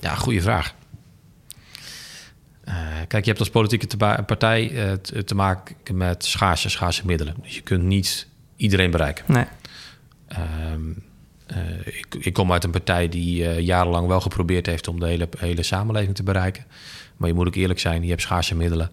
[0.00, 0.74] Ja, goede vraag.
[2.68, 2.74] Uh,
[3.08, 3.96] kijk, je hebt als politieke
[4.26, 7.34] partij uh, te maken met schaarse, schaarse middelen.
[7.42, 9.24] Dus je kunt niet iedereen bereiken.
[9.28, 9.44] Nee.
[10.72, 11.02] Um,
[11.50, 15.28] uh, ik, ik, kom uit een partij die jarenlang wel geprobeerd heeft om de hele,
[15.38, 16.64] hele samenleving te bereiken.
[17.16, 18.90] Maar je moet ook eerlijk zijn, je hebt schaarse middelen.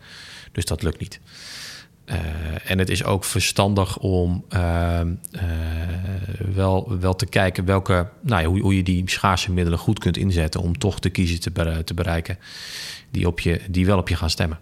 [0.51, 1.19] Dus dat lukt niet.
[2.65, 5.13] En het is ook verstandig om ehm,
[6.53, 10.17] wel, wel te kijken welke, nou ja, hoe, hoe, je die schaarse middelen goed kunt
[10.17, 11.39] inzetten om toch de kiezer
[11.83, 12.37] te, bereiken
[13.11, 14.59] die, op je, die wel op je gaan stemmen.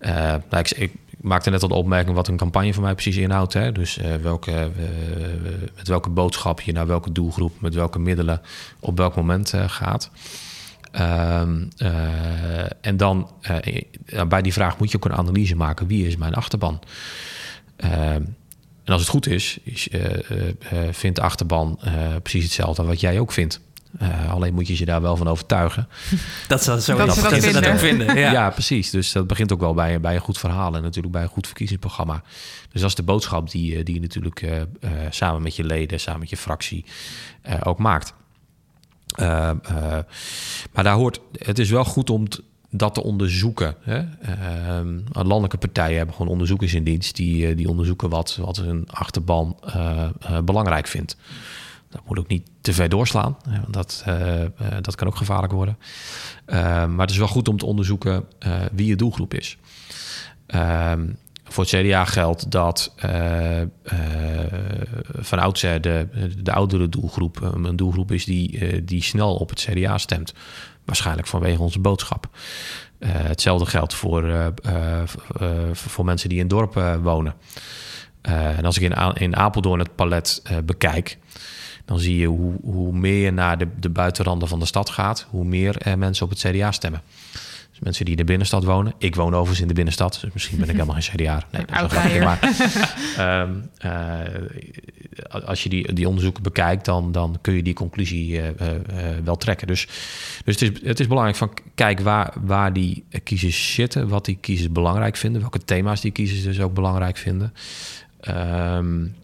[0.00, 3.52] Uh, nou, ik, maakte net al de opmerking wat een campagne voor mij precies inhoudt.
[3.52, 3.72] Hè?
[3.72, 4.70] Dus welke,
[5.76, 8.40] met welke boodschap je naar welke doelgroep, met welke middelen,
[8.80, 10.10] op welk moment gaat.
[10.96, 11.62] Ehm,
[12.80, 13.30] en dan
[14.28, 16.80] bij die vraag moet je ook een analyse maken: wie is mijn achterban?
[17.76, 18.22] Ehm,
[18.84, 19.88] en als het goed is, is
[20.90, 21.78] vindt de achterban
[22.22, 23.60] precies hetzelfde wat jij ook vindt.
[24.02, 25.88] Uh, alleen moet je je daar wel van overtuigen.
[26.48, 28.18] Dat ze zo dat, dat, dat, dat ook vinden.
[28.18, 28.32] Ja.
[28.32, 28.50] ja.
[28.50, 28.90] precies.
[28.90, 31.46] Dus dat begint ook wel bij, bij een goed verhaal en natuurlijk bij een goed
[31.46, 32.22] verkiezingsprogramma.
[32.72, 35.64] Dus dat is de boodschap die, eh, die je natuurlijk uh, uh, samen met je
[35.64, 36.84] leden, samen met je fractie
[37.62, 38.14] ook maakt.
[40.72, 42.26] Maar daar hoort, het is wel goed om
[42.70, 43.74] dat te onderzoeken.
[43.80, 44.02] Hè?
[45.12, 49.56] landelijke partijen hebben gewoon onderzoekers in dienst die, die onderzoeken wat, wat hun achterban
[50.44, 51.16] belangrijk vindt.
[51.90, 54.04] Dat moet ook niet te ver doorslaan, want dat,
[54.80, 55.78] dat kan ook gevaarlijk worden.
[56.46, 58.24] Uh, maar het is wel goed om te onderzoeken
[58.72, 59.58] wie je doelgroep is.
[60.46, 61.06] Ehm,
[61.48, 62.94] voor het CDA geldt dat
[65.18, 66.08] van oudsher de,
[66.42, 70.34] de oudere doelgroep een doelgroep is die, die snel op het CDA stemt.
[70.84, 72.28] Waarschijnlijk vanwege onze boodschap.
[73.04, 74.52] hetzelfde geldt voor,
[75.72, 77.34] voor mensen die in dorpen wonen.
[78.22, 81.18] en als ik in, in Apeldoorn het palet bekijk,
[81.86, 85.26] dan zie je hoe, hoe meer je naar de, de buitenranden van de stad gaat,
[85.30, 87.02] hoe meer eh, mensen op het CDA stemmen.
[87.76, 88.94] Dus mensen die in de binnenstad wonen.
[88.98, 91.42] Ik woon overigens in de binnenstad, dus misschien ben ik helemaal geen CDA.
[91.50, 97.38] Nee, dat is een Maar um, uh, als je die, die onderzoeken bekijkt, dan, dan
[97.40, 98.48] kun je die conclusie uh,
[99.24, 99.66] wel trekken.
[99.66, 99.86] Dus,
[100.44, 104.36] dus het, is, het is belangrijk van kijk waar, waar die kiezers zitten, wat die
[104.40, 107.52] kiezers belangrijk vinden, welke thema's die kiezers dus ook belangrijk vinden.
[108.28, 109.14] Um,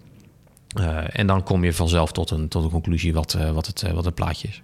[0.79, 4.05] uh, en dan kom je vanzelf tot een, tot een conclusie wat, wat, het, wat
[4.05, 4.63] het plaatje is.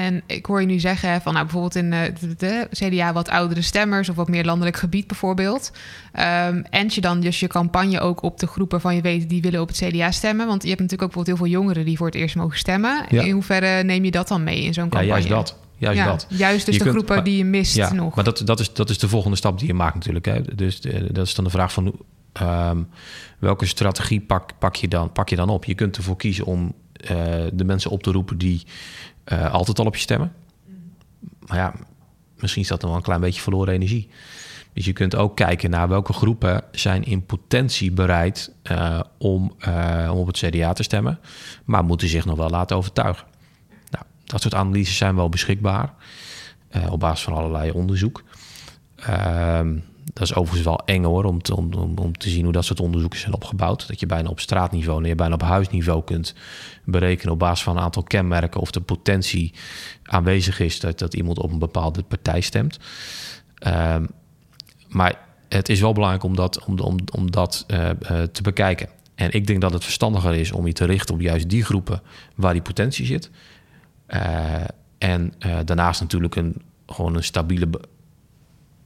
[0.00, 3.62] En ik hoor je nu zeggen van nou, bijvoorbeeld in de, de, CDA wat oudere
[3.62, 5.72] stemmers of wat meer landelijk gebied bijvoorbeeld.
[6.12, 9.42] Um, en je dan dus je campagne ook op de groepen van je weet die
[9.42, 10.46] willen op het CDA stemmen.
[10.46, 13.04] Want je hebt natuurlijk ook bijvoorbeeld heel veel jongeren die voor het eerst mogen stemmen.
[13.08, 13.22] Ja.
[13.22, 15.06] In hoeverre neem je dat dan mee in zo'n campagne?
[15.06, 15.56] Ja, juist dat.
[15.76, 16.26] Juist ja, dat.
[16.28, 18.14] Juist dus Je de kunt- groepen maar- die je mist Ja, nog.
[18.14, 20.24] maar dat, dat, is, dat is de volgende stap die je maakt natuurlijk.
[20.24, 20.42] Hè.
[20.54, 21.94] Dus eh, dat is dan de vraag van
[22.32, 22.82] ehm,
[23.38, 25.64] welke strategie pak, pak, je dan, pak je dan op?
[25.64, 28.62] Je kunt ervoor kiezen om eh, de mensen op te roepen die
[29.24, 30.32] eh, altijd al op je stemmen.
[31.46, 31.74] Maar ja,
[32.38, 34.08] misschien is dat dan wel een klein beetje verloren energie.
[34.72, 40.08] Dus je kunt ook kijken naar welke groepen zijn in potentie bereid eh, om, eh,
[40.12, 41.18] om op het CDA te stemmen,
[41.64, 43.26] maar moeten zich nog wel laten overtuigen.
[43.90, 45.94] Nou, dat soort analyses zijn wel beschikbaar
[46.88, 48.22] op basis van allerlei onderzoek.
[49.00, 49.78] Ehm,
[50.12, 52.64] dat is overigens wel eng hoor, om te, om, om, om te zien hoe dat
[52.64, 53.88] soort onderzoeken zijn opgebouwd.
[53.88, 56.34] Dat je bijna op straatniveau en je bijna op huisniveau kunt
[56.84, 59.54] berekenen op basis van een aantal kenmerken of de potentie
[60.02, 62.78] aanwezig is dat, dat iemand op een bepaalde partij stemt.
[63.54, 64.06] Ehm,
[64.88, 68.88] maar het is wel belangrijk om dat, om, om, om dat eh, eh, te bekijken.
[69.14, 72.02] En ik denk dat het verstandiger is om je te richten op juist die groepen
[72.34, 73.30] waar die potentie zit.
[74.06, 74.64] Eh,
[74.98, 75.34] en
[75.64, 77.68] daarnaast natuurlijk een, gewoon een stabiele,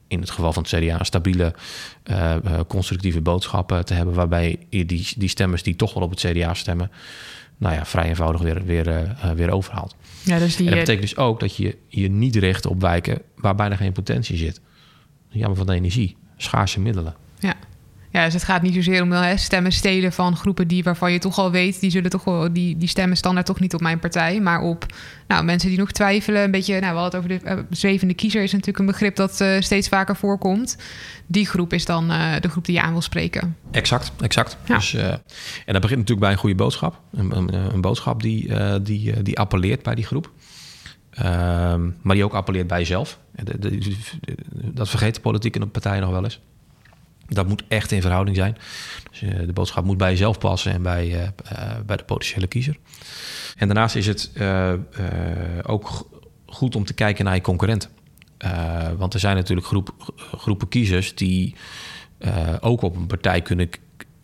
[0.08, 1.54] in het geval van het CDA, stabiele
[2.02, 4.14] eh, eh, constructieve boodschap eh, te hebben.
[4.14, 6.90] Waarbij je die, die stemmers die toch wel op het CDA stemmen,
[7.58, 9.96] nou ja, vrij eenvoudig weer, weer, eh, weer overhaalt.
[10.24, 13.22] ja, dus die, En dat betekent dus ook dat je je niet richt op wijken
[13.36, 14.60] waar bijna geen potentie zit.
[15.28, 17.14] Jammer van de energie, schaarse middelen.
[18.18, 18.24] Ja.
[18.24, 21.38] dus het gaat niet zozeer om hè, stemmen stelen van groepen die waarvan je toch
[21.38, 24.40] al weet, die zullen toch wel, die, die stemmen standaard toch niet op mijn partij,
[24.40, 24.86] maar op
[25.26, 26.42] nou, mensen die nog twijfelen.
[26.42, 29.16] Een beetje, nou, we hadden het over de eh, zwevende kiezer, is natuurlijk een begrip
[29.16, 30.76] dat eh, steeds vaker voorkomt.
[31.26, 33.56] Die groep is dan eh, de groep die je aan wil spreken.
[33.70, 34.56] Exact, exact.
[34.66, 34.74] Ja.
[34.74, 35.08] Dus, eh,
[35.66, 37.00] en dat begint natuurlijk bij een goede boodschap.
[37.12, 40.30] Een, een, een boodschap die, eh, die, eh, die appelleert bij die groep.
[41.10, 43.18] Ehm, maar die ook appelleert bij jezelf.
[44.52, 46.40] Dat vergeet de politiek en de partijen nog wel eens.
[47.28, 48.56] Dat moet echt in verhouding zijn.
[49.10, 52.46] Dus eh, de boodschap moet bij jezelf passen en bij, eh, eh, bij de potentiële
[52.46, 52.76] kiezer.
[53.56, 54.30] En daarnaast is het
[55.62, 56.08] ook
[56.46, 57.90] goed om te kijken naar je concurrenten.
[58.96, 61.54] Want er zijn natuurlijk groep, groepen kiezers die
[62.60, 63.70] ook op een partij kunnen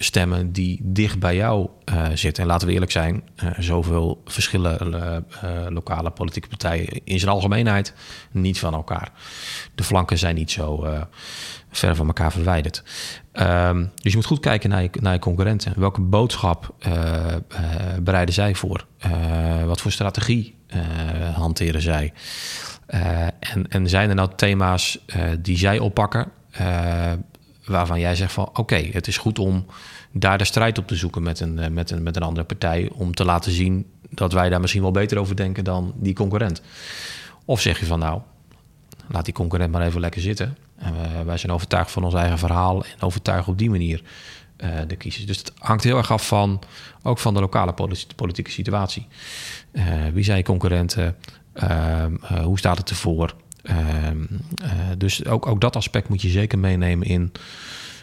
[0.03, 2.39] stemmen die dicht bij jou eh zit.
[2.39, 7.95] En laten we eerlijk zijn, eh, zoveel verschillen eh, lokale politieke partijen in zijn algemeenheid
[8.31, 9.13] niet van elkaar.
[9.75, 10.87] De flanken zijn niet zo
[11.71, 12.83] ver van elkaar verwijderd.
[13.33, 15.73] Ehm, dus je moet goed kijken naar je, naar je concurrenten.
[15.77, 16.75] Welke boodschap
[18.03, 18.87] bereiden zij voor?
[19.65, 20.55] Wat voor strategie
[21.35, 22.13] hanteren zij?
[22.87, 25.05] En, en zijn er nou thema's
[25.41, 26.33] die zij oppakken,
[27.71, 29.67] waarvan jij zegt van oké, het is goed om
[30.13, 32.91] daar de strijd op te zoeken met een, eh, met, een, met een andere partij,
[32.95, 36.63] om te laten zien dat wij daar misschien wel beter over denken dan die concurrent.
[37.45, 38.21] Of zeg je van nou,
[39.09, 40.57] laat die concurrent maar even lekker zitten.
[40.77, 44.03] En wij zijn overtuigd van ons eigen verhaal en overtuigen op die manier
[44.61, 45.27] eh, de kiezers.
[45.27, 46.63] Dus het hangt heel erg af van
[47.03, 49.07] ook van de lokale poli- politieke situatie.
[49.73, 51.17] Eh, wie zijn je concurrenten?
[51.53, 53.35] Ehm, eh, hoe staat het ervoor?
[53.63, 54.23] Ehm,
[54.63, 57.33] eh, dus ook, ook dat aspect moet je zeker meenemen in,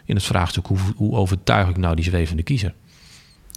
[0.06, 2.74] in het vraagstuk: hoe, hoe overtuig ik nou die zwevende kiezer?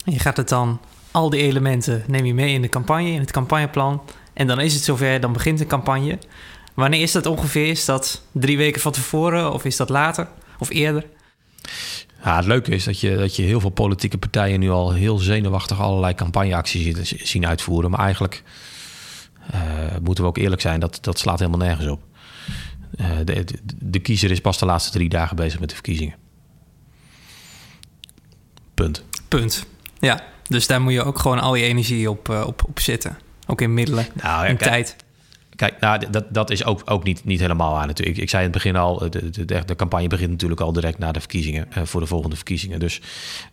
[0.05, 3.21] En je gaat het dan, al die elementen neem je mee in de campagne, in
[3.21, 4.03] het campagneplan.
[4.33, 6.19] En dan is het zover, dan begint de campagne.
[6.75, 7.67] Wanneer is dat ongeveer?
[7.67, 11.05] Is dat drie weken van tevoren of is dat later of eerder?
[12.25, 15.19] Ja, het leuke is dat je, dat je heel veel politieke partijen nu al heel
[15.19, 17.91] zenuwachtig allerlei campagneacties zien uitvoeren.
[17.91, 18.43] Maar eigenlijk
[20.03, 22.03] moeten we ook eerlijk zijn, dat, dat slaat helemaal nergens op.
[22.97, 26.15] Eh, de, de, de kiezer is pas de laatste drie dagen bezig met de verkiezingen.
[28.75, 29.05] Punt.
[29.29, 29.67] Punt.
[29.99, 33.19] Ja, dus daar moet je ook gewoon al je energie op, eh, op, op zitten.
[33.47, 34.97] Ook in middelen Nou, en kijk, tijd.
[35.57, 38.17] Kijk, nou, dat, dat is ook, ook niet, niet helemaal waar natuurlijk.
[38.17, 40.73] Ik, ik zei in het begin al, de, de, de, de campagne begint natuurlijk al
[40.73, 42.79] direct na de verkiezingen, eh, voor de volgende verkiezingen.
[42.79, 43.01] Dus,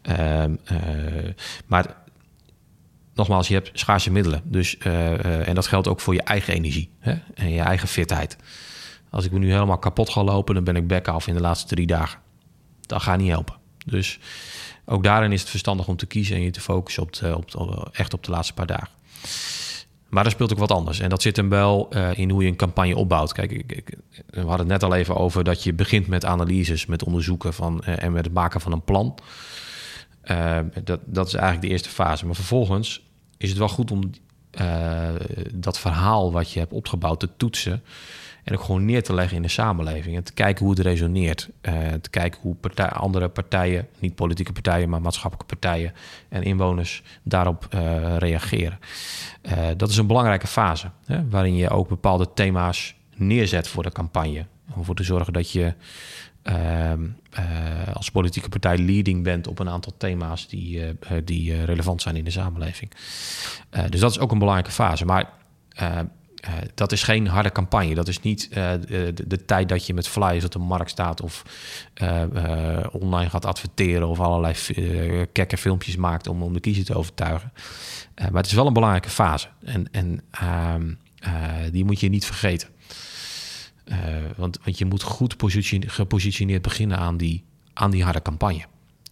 [0.02, 0.78] ehm, eh,
[1.66, 1.96] maar
[3.18, 4.42] nogmaals, je hebt schaarse middelen.
[4.44, 7.16] Dus, eh, eh, en dat geldt ook voor je eigen energie hè?
[7.34, 8.38] en je eigen fitheid.
[9.10, 11.42] Als ik me nu helemaal kapot ga lopen, dan ben ik back af in de
[11.42, 12.20] laatste drie dagen.
[12.82, 13.56] Dat gaat niet helpen.
[13.86, 14.20] Dus
[14.86, 17.90] ook daarin is het verstandig om te kiezen en je te focussen op, de, op
[17.92, 18.90] echt op de laatste paar dagen.
[20.10, 21.00] Maar er speelt ook wat anders.
[21.00, 23.34] En dat zit hem wel eh, in hoe je een campagne opbouwt.
[23.34, 23.98] Kijk, ik,
[24.30, 27.84] we hadden het net al even over dat je begint met analyses, met onderzoeken van,
[27.84, 29.18] en met het maken van een plan.
[30.84, 32.26] Dat, dat is eigenlijk de eerste fase.
[32.26, 33.07] Maar vervolgens
[33.38, 34.12] is het wel goed om
[34.58, 35.10] eh,
[35.54, 37.84] dat verhaal wat je hebt opgebouwd te toetsen.
[38.44, 40.16] En ook gewoon neer te leggen in de samenleving.
[40.16, 41.50] En te kijken hoe het resoneert.
[41.62, 42.56] Eh, te kijken hoe
[42.90, 45.94] andere partijen, niet politieke partijen, maar maatschappelijke partijen
[46.30, 48.80] en inwoners daarop eh, reageren.
[49.78, 50.92] Dat is een belangrijke fase.
[51.06, 54.46] Hè, waarin je ook bepaalde thema's neerzet voor de campagne.
[54.74, 55.74] Om ervoor te zorgen dat je
[57.94, 62.02] als politieke partij leading bent op een aantal thema's die, eh, eh, die eh, relevant
[62.02, 62.92] zijn in de samenleving.
[63.70, 65.06] Eh, dus dat is ook een belangrijke fase.
[65.06, 65.30] Maar
[65.70, 65.98] eh,
[66.74, 67.96] dat is geen harde campagne.
[67.96, 71.44] Dat is niet de, de, tijd dat je met flyers op de markt staat of
[72.92, 74.56] online gaat adverteren of allerlei
[75.32, 77.52] kekke filmpjes maakt om, om de kiezer te overtuigen.
[78.16, 80.94] maar het is wel een belangrijke fase en, en ehm,
[81.72, 82.70] die moet je niet vergeten.
[84.36, 85.36] Want, want je moet goed
[85.88, 88.66] gepositioneerd beginnen aan die, aan die harde campagne.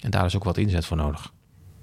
[0.03, 1.33] En daar is ook wat inzet voor nodig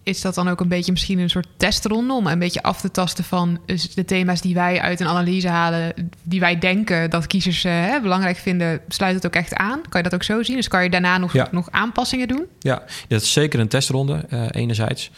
[0.03, 2.91] is dat dan ook een beetje misschien een soort testronde om een beetje af te
[2.91, 3.61] tasten van
[3.95, 8.37] de thema's die wij uit een analyse halen, die wij denken dat kiezers uh, belangrijk
[8.37, 9.81] vinden, sluit het ook echt aan?
[9.89, 10.57] Kan je dat ook zo zien?
[10.57, 12.47] Dus kan je daarna nog, nog aanpassingen doen?
[12.59, 15.11] Ja, dat is zeker een testronde, uh, enerzijds.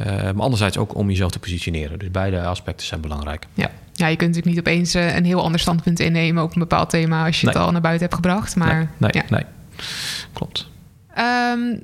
[0.00, 1.98] Uh, maar anderzijds ook om jezelf te positioneren.
[1.98, 3.46] Dus beide aspecten zijn belangrijk.
[3.54, 3.70] Ja.
[3.98, 7.26] Ja, je kunt natuurlijk niet opeens een heel ander standpunt innemen op een bepaald thema
[7.26, 8.56] als je het al naar buiten hebt gebracht.
[8.56, 9.22] Maar nee, nee, ja.
[9.28, 9.44] nee.
[10.32, 10.68] klopt.
[11.18, 11.82] Um,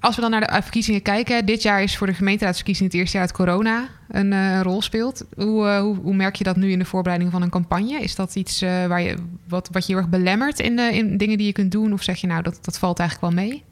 [0.00, 3.16] als we dan naar de verkiezingen kijken, dit jaar is voor de gemeenteraadsverkiezingen het eerste
[3.16, 5.24] jaar dat corona een uh, rol speelt.
[5.36, 8.00] Hoe, uh, hoe, hoe, merk je dat nu in de voorbereiding van een campagne?
[8.00, 9.14] Is dat iets uh, waar je,
[9.48, 11.92] wat, wat je heel erg belemmert in, in dingen die je kunt doen?
[11.92, 13.64] Of zeg je nou dat dat valt eigenlijk wel mee?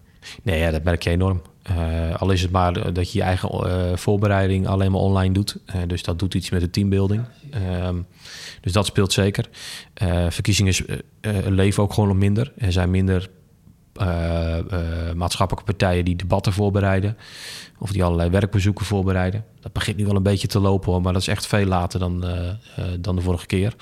[0.43, 1.43] Nee, ja, dat merk je enorm.
[2.19, 5.57] al is het maar dat je je eigen voorbereiding alleen maar online doet.
[5.87, 7.25] dus dat doet iets met de teambuilding.
[7.51, 7.97] Ehm,
[8.61, 9.49] dus dat speelt zeker.
[10.29, 10.75] verkiezingen
[11.49, 12.53] leven ook gewoon nog minder.
[12.59, 13.29] Er zijn minder
[15.15, 17.17] maatschappelijke partijen die debatten voorbereiden.
[17.79, 19.45] Of die allerlei werkbezoeken voorbereiden.
[19.61, 22.25] Dat begint nu wel een beetje te lopen maar dat is echt veel later dan,
[23.01, 23.75] dan de vorige keer.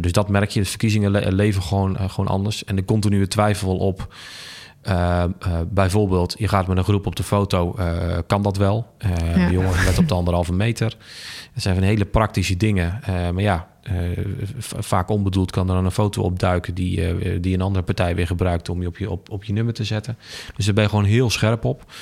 [0.00, 0.60] dus dat merk je.
[0.60, 2.64] De verkiezingen le leven gewoon, gewoon anders.
[2.64, 4.14] En de continue twijfel op.
[5.68, 7.76] bijvoorbeeld, je gaat met een groep op de foto,
[8.26, 8.86] kan dat wel?
[8.98, 9.46] Ja.
[9.46, 10.96] De jongen let op de anderhalve meter.
[11.54, 13.00] Dat zijn van hele praktische dingen.
[13.06, 13.68] maar ja,
[14.78, 18.68] vaak onbedoeld kan er dan een foto opduiken die, die een andere partij weer gebruikt
[18.68, 20.18] om je op je, op, op je nummer te zetten.
[20.56, 21.92] Dus daar ben je gewoon heel scherp op.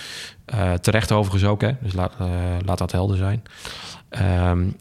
[0.81, 1.73] Terecht overigens ook, hè?
[1.81, 2.13] dus laat,
[2.65, 3.43] laat dat helder zijn.
[4.11, 4.77] Um,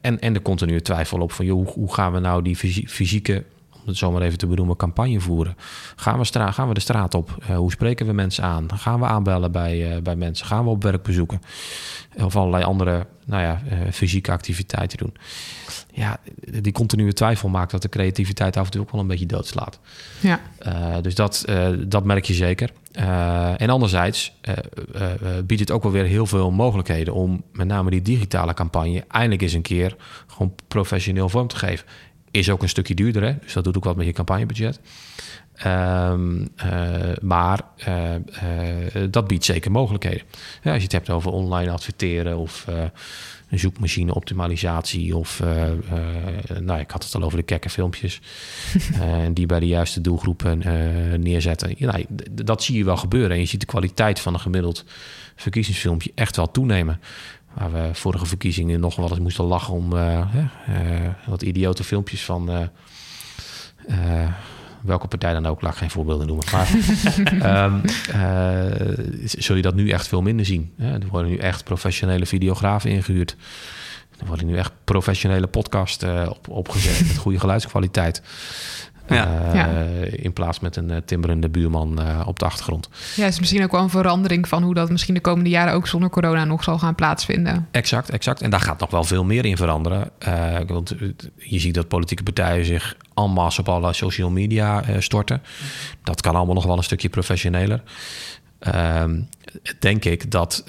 [0.00, 3.44] en, en de continue twijfel op van joh, hoe gaan we nou die fysieke
[3.86, 5.56] om het zomaar even te benoemen, campagne voeren.
[5.96, 7.36] Gaan we, stra gaan we de straat op?
[7.50, 8.78] Uh, hoe spreken we mensen aan?
[8.78, 10.46] Gaan we aanbellen bij, uh, bij mensen?
[10.46, 11.40] Gaan we op werkbezoeken?
[12.16, 15.14] Of allerlei andere nou ja, uh, fysieke activiteiten doen.
[15.92, 16.18] Ja,
[16.60, 19.80] die continue twijfel maakt dat de creativiteit af en toe ook wel een beetje doodslaat.
[20.20, 20.40] Ja.
[21.00, 21.44] dus dat,
[21.86, 22.70] dat merk je zeker.
[23.56, 24.32] en anderzijds
[25.44, 29.42] biedt het ook wel weer heel veel mogelijkheden om met name die digitale campagne eindelijk
[29.42, 29.96] eens een keer
[30.26, 31.86] gewoon professioneel vorm te geven.
[32.36, 33.34] Is ook een stukje duurder, hè?
[33.42, 34.80] dus dat doet ook wat met je campagnebudget.
[35.66, 40.22] Um, uh, maar uh, uh, dat biedt zeker mogelijkheden.
[40.62, 42.66] Ja, als je het hebt over online adverteren of
[43.50, 45.42] zoekmachine optimalisatie of
[46.60, 48.20] nou, ik had het al over de kekke filmpjes
[49.00, 50.58] en die bij de juiste doelgroepen
[51.22, 51.74] neerzetten.
[51.78, 54.84] Ja, nou, dat zie je wel gebeuren en je ziet de kwaliteit van een gemiddeld
[55.36, 57.00] verkiezingsfilmpje echt wel toenemen.
[57.58, 60.18] Waar we vorige verkiezingen nog wel eens moesten lachen om uh,
[60.68, 62.50] uh, wat idiote filmpjes van
[63.88, 64.28] uh,
[64.82, 65.62] welke partij dan ook.
[65.62, 66.46] Laat geen voorbeelden noemen.
[66.52, 66.70] Maar
[67.64, 67.82] um,
[69.44, 70.72] zul je dat nu echt veel minder zien.
[70.76, 70.92] Hè?
[70.92, 73.36] Er worden nu echt professionele videografen ingehuurd.
[74.18, 78.22] Er worden nu echt professionele podcast op, opgezet met goede geluidskwaliteit.
[79.08, 79.52] Ja.
[79.54, 82.88] Uh, in plaats met een uh, timberende buurman uh, op de achtergrond.
[83.16, 85.74] Ja, het is misschien ook wel een verandering van hoe dat misschien de komende jaren
[85.74, 87.68] ook zonder corona nog zal gaan plaatsvinden.
[87.70, 88.42] Exact, exact.
[88.42, 90.10] En daar gaat nog wel veel meer in veranderen.
[90.66, 90.94] want
[91.36, 95.42] je ziet dat politieke partijen zich en masse op alle social media storten.
[96.02, 97.82] Dat kan allemaal nog wel een stukje professioneler.
[98.58, 99.20] Ehm,
[99.78, 100.64] denk ik dat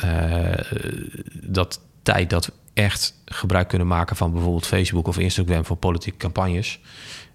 [1.34, 6.18] dat tijd dat we echt gebruik kunnen maken van bijvoorbeeld Facebook of Instagram voor politieke
[6.18, 6.80] campagnes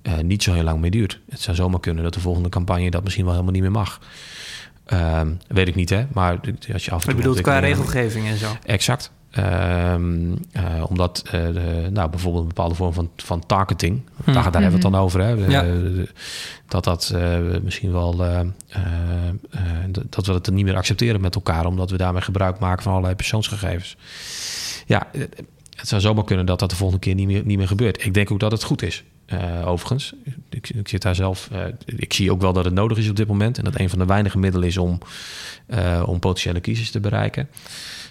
[0.02, 1.20] uh, niet zo heel lang meer duurt.
[1.28, 4.00] Het zou zomaar kunnen dat de volgende campagne dat misschien wel helemaal niet meer mag.
[4.92, 6.06] Uh, weet ik niet, hè?
[6.12, 6.40] Maar
[6.72, 7.10] als je af en toe.
[7.10, 8.46] Ik bedoel, qua regelgeving en zo.
[8.64, 9.12] Exact.
[9.38, 14.42] Um, uh, omdat uh, de, nou, bijvoorbeeld een bepaalde vorm van, van targeting, daar, daar
[14.42, 15.36] hebben we het dan over, hè?
[15.36, 15.62] De, ja.
[15.62, 16.08] de,
[16.68, 18.16] dat dat uh, misschien wel
[20.10, 23.14] dat we het niet meer accepteren met elkaar, omdat we daarmee gebruik maken van allerlei
[23.14, 23.96] persoonsgegevens.
[24.86, 25.06] Ja,
[25.76, 28.04] het zou zomaar kunnen dat dat de volgende keer niet meer, niet meer gebeurt.
[28.04, 29.04] Ik denk ook dat het goed is.
[29.32, 30.14] Uh, overigens,
[30.48, 31.48] ik, ik, zit daar zelf.
[31.52, 33.58] Uh, ik zie ook wel dat het nodig is op dit moment.
[33.58, 34.98] En dat een van de weinige middelen is om,
[35.68, 37.48] uh, om potentiële kiezers te bereiken.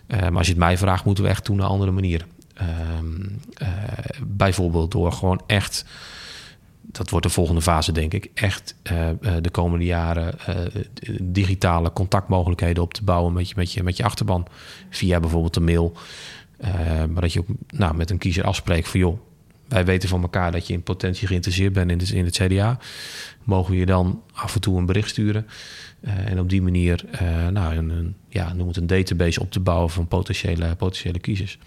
[0.08, 2.26] maar als je het mij vraagt, moeten we echt op een andere manier.
[2.54, 3.28] Ehm,
[4.28, 5.86] bijvoorbeeld door gewoon echt.
[6.82, 8.30] Dat wordt de volgende fase, denk ik.
[8.34, 8.76] Echt
[9.42, 10.36] de komende jaren
[11.22, 14.48] digitale contactmogelijkheden op te bouwen met je, met je, met je achterban.
[14.90, 15.94] Via bijvoorbeeld een mail.
[17.10, 19.20] maar dat je ook nou, met een kiezer afspreekt van joh
[19.72, 22.78] wij weten van elkaar dat je in potentie geïnteresseerd bent in het, in het CDA.
[23.44, 25.48] Mogen we je dan af en toe een bericht sturen?
[26.02, 29.60] Uh, en op die manier, uh, nou, een, ja, noem het een database op te
[29.60, 31.58] bouwen van potentiële, potentiële kiezers.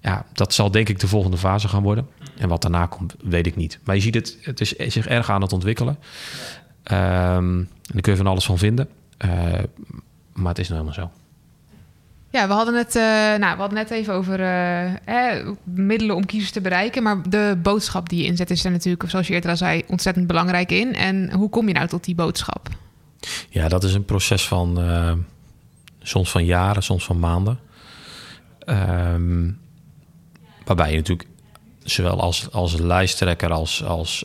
[0.00, 2.06] ja, dat zal denk ik de volgende fase gaan worden.
[2.36, 3.78] En wat daarna komt, weet ik niet.
[3.84, 5.98] Maar je ziet het, het is zich erg aan het ontwikkelen.
[6.92, 8.88] Um, en daar kun je van alles van vinden.
[9.24, 9.32] Uh,
[10.32, 11.21] maar het is nou helemaal zo.
[12.32, 13.02] Ja, we hadden het, uh,
[13.38, 17.02] nou, we hadden net even over uh, middelen om kiezers te bereiken.
[17.02, 20.26] Maar de boodschap die je inzet is er natuurlijk, zoals je eerder al zei, ontzettend
[20.26, 20.94] belangrijk in.
[20.94, 22.68] En hoe kom je nou tot die boodschap?
[23.48, 25.12] Ja, dat is een proces van uh,
[26.02, 27.58] soms van jaren, soms van maanden.
[28.66, 29.58] Um,
[30.64, 31.28] waarbij je natuurlijk
[31.82, 34.24] zowel als, als lijsttrekker, als, als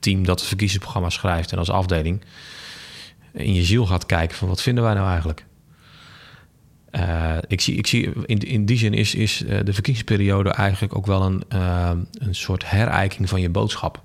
[0.00, 2.24] team dat het verkiezingsprogramma schrijft en als afdeling
[3.32, 5.44] in je ziel gaat kijken van wat vinden wij nou eigenlijk?
[6.92, 11.06] Uh, ik zie, ik zie in, in die zin is, is de verkiezingsperiode eigenlijk ook
[11.06, 14.02] wel een, uh, een soort herijking van je boodschap.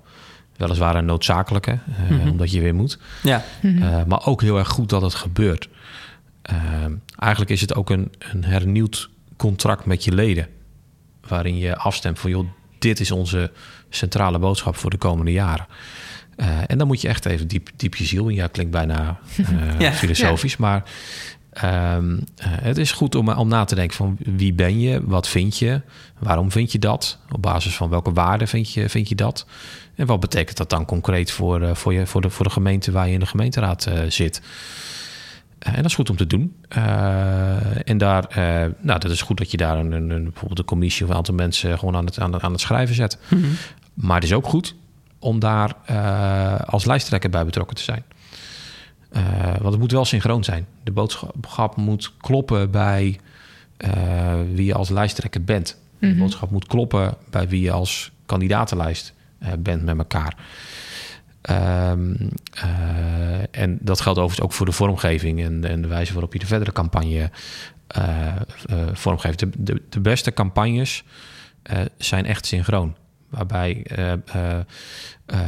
[0.56, 2.30] Weliswaar een noodzakelijke, uh, mm -hmm.
[2.30, 2.98] omdat je weer moet.
[3.22, 3.44] Ja.
[3.62, 4.04] Mm -hmm.
[4.06, 5.68] maar ook heel erg goed dat het gebeurt.
[7.18, 10.48] eigenlijk is het ook een, een hernieuwd contract met je leden.
[11.28, 13.50] Waarin je afstemt van, joh, dit is onze
[13.88, 15.66] centrale boodschap voor de komende jaren.
[16.36, 18.34] Uh, en dan moet je echt even diep, diep je ziel in.
[18.34, 20.58] Ja, klinkt bijna uh, ja, filosofisch, ja.
[20.60, 20.82] maar
[21.64, 25.28] um, uh, het is goed om, om na te denken van wie ben je, wat
[25.28, 25.80] vind je,
[26.18, 29.46] waarom vind je dat, op basis van welke waarden vind je, vind je dat
[29.94, 33.06] en wat betekent dat dan concreet voor, voor, je, voor, de, voor de gemeente waar
[33.06, 34.42] je in de gemeenteraad zit.
[35.58, 36.56] en dat is goed om te doen.
[37.84, 38.28] en daar,
[38.80, 41.34] nou, dat is goed dat je daar een, een, bijvoorbeeld een commissie of een aantal
[41.34, 43.18] mensen gewoon aan het, aan, aan het schrijven zet.
[43.28, 43.56] Mm -hmm.
[43.94, 44.74] Maar het is ook goed
[45.18, 48.04] om daar uh, als lijsttrekker bij betrokken te zijn.
[49.12, 50.66] Uh, want het moet wel synchroon zijn.
[50.82, 53.20] De boodschap moet kloppen bij
[53.78, 55.76] uh, wie je als lijsttrekker bent.
[55.80, 56.16] Mm -hmm.
[56.16, 59.14] De boodschap moet kloppen bij wie je als kandidatenlijst
[59.58, 60.36] bent met elkaar.
[61.90, 62.28] Um,
[63.50, 66.46] en dat geldt overigens ook voor de vormgeving en, en, de wijze waarop je de
[66.46, 67.30] verdere campagne
[68.92, 69.38] vormgeeft.
[69.38, 71.04] De, de, de, beste campagnes
[71.98, 72.94] zijn echt synchroon.
[73.28, 74.58] Waarbij, uh, uh,
[75.26, 75.38] uh,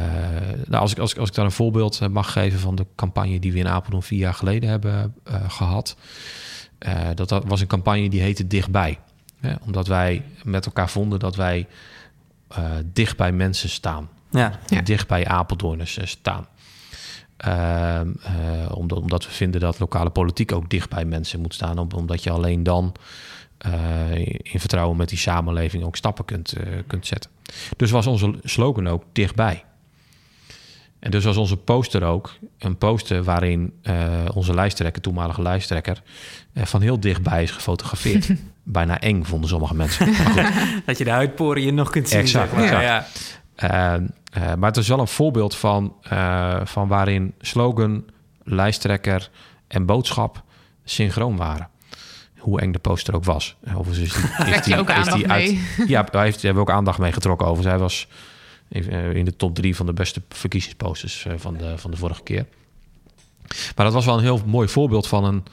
[0.65, 3.39] nou, als, ik, als, ik, als ik daar een voorbeeld mag geven van de campagne
[3.39, 5.15] die we in Apeldoorn vier jaar geleden hebben
[5.47, 5.95] gehad.
[7.15, 8.99] dat, dat was een campagne die heette Dichtbij.
[9.39, 9.53] Hè?
[9.65, 11.67] Omdat wij met elkaar vonden dat wij
[12.85, 14.09] dicht bij mensen staan.
[14.29, 14.59] Ja.
[14.67, 14.81] ja.
[14.81, 16.47] Dicht bij Apeldoorners staan.
[18.73, 21.93] omdat, omdat we vinden dat lokale politiek ook dicht bij mensen moet staan.
[21.93, 22.93] Omdat je alleen dan
[24.41, 27.31] in vertrouwen met die samenleving ook stappen kunt, uh, kunt zetten.
[27.77, 29.63] Dus was onze slogan ook dichtbij.
[30.99, 36.01] En dus was onze poster ook een poster waarin uh, onze lijsttrekker, toenmalige lijsttrekker,
[36.55, 38.29] van heel dichtbij is gefotografeerd.
[38.63, 40.13] Bijna eng vonden sommige mensen.
[40.85, 42.19] dat je de huidporiën nog kunt zien.
[42.19, 42.51] Exact.
[42.51, 42.83] Zeg maar.
[42.83, 43.05] Ja.
[44.55, 45.93] maar het is wel een voorbeeld van,
[46.63, 48.05] van waarin slogan,
[48.43, 49.29] lijsttrekker
[49.67, 50.43] en boodschap
[50.83, 51.69] synchroon waren
[52.39, 53.55] hoe eng de poster ook was.
[53.75, 55.57] Overigens is die, heeft die, ook aandacht die uit.
[55.87, 57.65] Ja, hij heeft, hebben ook aandacht mee getrokken over.
[57.65, 58.07] Hij was
[59.13, 62.45] in de top drie van de beste verkiezingsposters van de, van de vorige keer.
[63.75, 65.43] Maar dat was wel een heel mooi voorbeeld van een,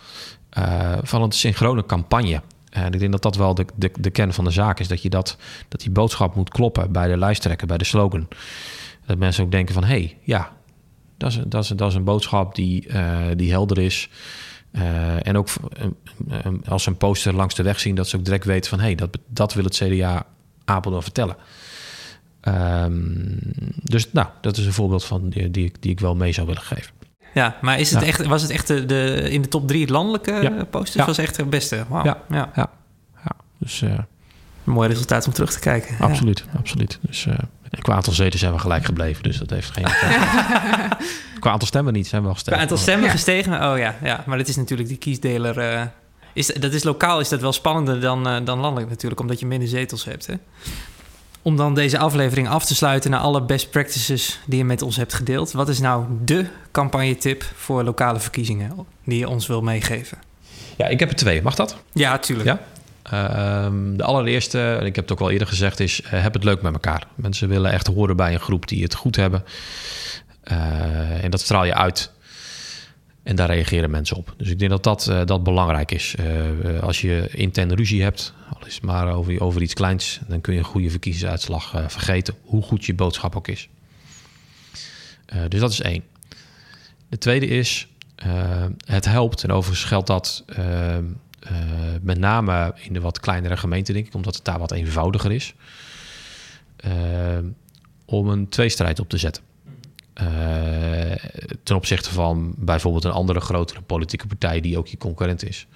[0.59, 2.43] uh, van een synchrone campagne.
[2.70, 4.89] En ik denk dat dat wel de, de, de kern van de zaak is.
[4.89, 5.37] Dat, je dat,
[5.68, 8.28] dat die boodschap moet kloppen bij de lijsttrekker, bij de slogan.
[9.07, 9.84] Dat mensen ook denken van...
[9.84, 10.53] hé, hey, ja,
[11.16, 14.09] dat is, dat, is, dat is een boodschap die, uh, die helder is...
[14.77, 15.49] Uh, en ook
[16.29, 18.79] uh, als ze een poster langs de weg zien, dat ze ook direct weten van
[18.79, 20.27] hé, hey, dat, dat wil het CDA
[20.64, 21.37] Apeldoorn vertellen.
[22.43, 23.39] Um,
[23.83, 26.62] dus nou, dat is een voorbeeld van die, die, die, ik wel mee zou willen
[26.62, 26.93] geven.
[27.35, 28.07] Ja, maar is het ja.
[28.07, 30.64] echt, was het echt de, de, in de top drie het landelijke ja.
[30.64, 30.95] posters?
[30.95, 31.07] Ja.
[31.07, 31.85] was echt het beste.
[31.89, 32.05] Wow.
[32.05, 32.22] Ja.
[32.29, 32.51] Ja.
[32.55, 32.70] ja.
[33.59, 33.91] Dus, uh,
[34.64, 35.99] een mooi resultaat om terug te kijken.
[35.99, 36.99] Absoluut, absoluut.
[37.01, 37.27] Dus
[37.81, 39.85] qua aantal zetels zijn we gelijk gebleven, dus dat heeft geen.
[41.39, 42.59] qua aantal stemmen niet, zijn we wel gestegen.
[42.59, 44.24] Qua aantal stemmen gestegen, oh ja, ja.
[44.27, 45.72] Maar dat is natuurlijk die kiesdeler.
[45.72, 45.83] Uh,
[46.33, 49.47] is, dat is lokaal is dat wel spannender dan, uh, dan landelijk natuurlijk, omdat je
[49.47, 50.27] minder zetels hebt.
[50.27, 50.35] Hè?
[51.43, 54.97] Om dan deze aflevering af te sluiten naar alle best practices die je met ons
[54.97, 55.53] hebt gedeeld.
[55.53, 60.18] Wat is nou de campagnetip voor lokale verkiezingen die je ons wil meegeven?
[60.77, 61.43] Ja, ik heb er twee.
[61.43, 61.77] Mag dat?
[61.93, 62.49] Ja, tuurlijk.
[62.49, 62.61] Ja?
[63.13, 66.45] Uh, de allereerste, en ik heb het ook al eerder gezegd, is uh, heb het
[66.45, 67.07] leuk met elkaar.
[67.15, 69.45] Mensen willen echt horen bij een groep die het goed hebben.
[70.45, 72.13] Uh, en dat straal je uit.
[73.23, 74.35] En daar reageren mensen op.
[74.37, 76.15] Dus ik denk dat dat, uh, dat belangrijk is.
[76.81, 80.53] als je interne ruzie hebt, al is het maar over, over iets kleins, dan kun
[80.53, 83.69] je een goede verkiezingsuitslag vergeten, hoe goed je boodschap ook is.
[85.49, 86.05] dus dat is één.
[87.09, 87.89] De tweede is,
[88.85, 90.45] het helpt, en overigens geldt dat
[91.45, 91.51] uh,
[92.03, 95.55] met name in de wat kleinere gemeenten, denk ik, omdat het daar wat eenvoudiger is.
[96.87, 97.39] Uh,
[98.05, 99.43] om een tweestrijd op te zetten.
[100.22, 100.26] Uh,
[101.62, 105.66] ten opzichte van bijvoorbeeld een andere grotere politieke partij die ook je concurrent is.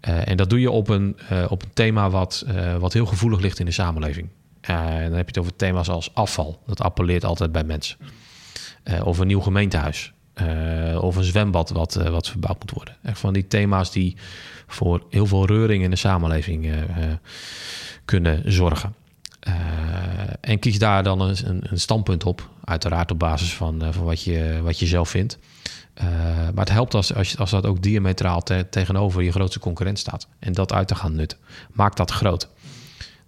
[0.00, 1.16] en dat doe je op een,
[1.48, 2.46] op een thema wat,
[2.78, 4.28] wat heel gevoelig ligt in de samenleving.
[4.60, 6.62] en dan heb je het over thema's als afval.
[6.66, 7.96] Dat appelleert altijd bij mensen.
[9.02, 10.12] of een nieuw gemeentehuis.
[11.00, 12.96] of een zwembad wat, wat verbouwd moet worden.
[13.02, 14.16] Echt van die thema's die
[14.66, 16.72] voor heel veel reuring in de samenleving
[18.04, 18.94] kunnen zorgen.
[20.40, 22.48] en kies daar dan een, een, standpunt op.
[22.64, 25.38] Uiteraard op basis van, van wat, je, wat je zelf vindt.
[26.54, 30.28] Maar het helpt als, als, als dat ook diametraal te, tegenover je grootste concurrent staat.
[30.38, 31.38] En dat uit te gaan nutten.
[31.72, 32.48] Maakt dat groot.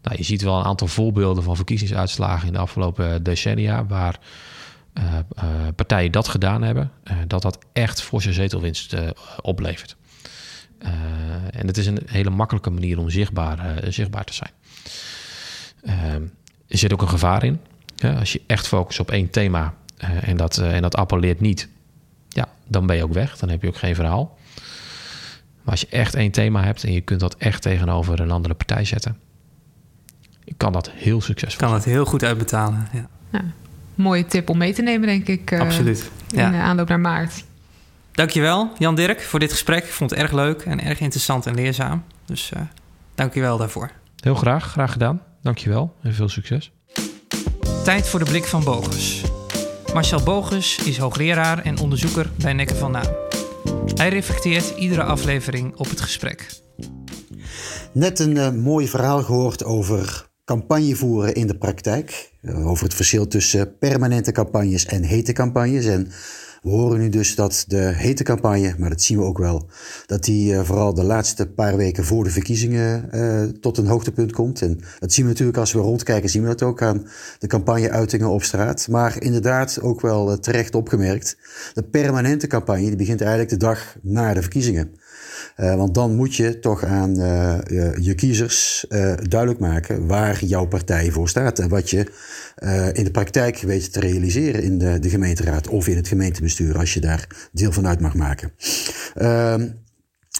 [0.02, 3.86] Nou, je ziet wel een aantal voorbeelden van verkiezingsuitslagen in de afgelopen decennia.
[3.86, 4.18] waar
[5.74, 6.90] partijen dat gedaan hebben.
[7.26, 8.96] dat dat echt voor zijn zetelwinst
[9.42, 9.96] oplevert.
[11.50, 14.50] En het is een hele makkelijke manier om zichtbaar, zichtbaar te zijn.
[16.68, 17.60] er zit ook een gevaar in.
[18.18, 19.74] als je echt focust op één thema
[20.20, 21.68] en, dat, en dat appelleert niet
[22.36, 23.36] ja, dan ben je ook weg.
[23.36, 24.38] Dan heb je ook geen verhaal.
[25.62, 28.54] Maar als je echt één thema hebt en je kunt dat echt tegenover een andere
[28.54, 29.18] partij zetten,
[30.56, 33.08] kan dat heel succesvol Kan het heel goed uitbetalen, ja.
[33.32, 33.44] ja.
[33.94, 35.50] Mooie tip om mee te nemen, denk ik.
[35.50, 36.10] Uh, Absoluut.
[36.30, 37.44] In de aanloop naar maart.
[38.16, 39.84] Dankjewel, Jan Dirk, voor dit gesprek.
[39.84, 42.04] Ik vond het erg leuk en erg interessant en leerzaam.
[42.24, 42.62] Dus uh,
[43.14, 43.90] dankjewel daarvoor.
[44.20, 45.22] Heel graag, graag gedaan.
[45.42, 46.72] Dankjewel en veel succes.
[47.84, 49.22] Tijd voor de blik van Bogus.
[49.94, 53.16] Marcel Bogus is hoogleraar en onderzoeker bij Nekken van Naam.
[53.94, 56.48] Hij reflecteert iedere aflevering op het gesprek.
[57.92, 62.30] Net een uh, mooi verhaal gehoord over campagne voeren in de praktijk.
[62.42, 65.86] Uh, over het verschil tussen permanente campagnes en hete campagnes.
[65.86, 66.12] En
[66.62, 69.66] we horen nu dus dat de hete campagne, maar dat zien we ook wel,
[70.06, 74.32] dat die uh, vooral de laatste paar weken voor de verkiezingen uh, tot een hoogtepunt
[74.32, 74.62] komt.
[74.62, 77.06] En dat zien we natuurlijk als we rondkijken, zien we dat ook aan
[77.38, 78.88] de campagneuitingen op straat.
[78.88, 81.36] Maar inderdaad ook wel uh, terecht opgemerkt,
[81.74, 84.94] de permanente campagne die begint eigenlijk de dag na de verkiezingen.
[85.56, 87.58] Uh, want dan moet je toch aan uh,
[88.00, 88.84] je kiezers
[89.28, 91.58] duidelijk maken waar jouw partij voor staat.
[91.58, 92.12] En wat je
[92.92, 96.94] in de praktijk weet te realiseren in de, de gemeenteraad of in het gemeentebestuur, als
[96.94, 98.50] je daar deel van uit mag maken.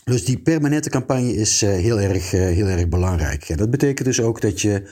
[0.06, 3.48] Ehm, dus die permanente campagne is heel, erg, heel erg belangrijk.
[3.48, 4.82] En dat betekent dus ook dat je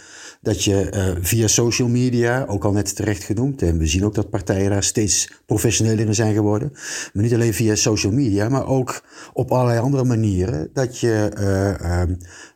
[0.44, 4.14] dat je uh, via social media, ook al net terecht genoemd, en we zien ook
[4.14, 6.70] dat partijen daar steeds professioneler in zijn geworden,
[7.12, 11.30] maar niet alleen via social media, maar ook op allerlei andere manieren, dat je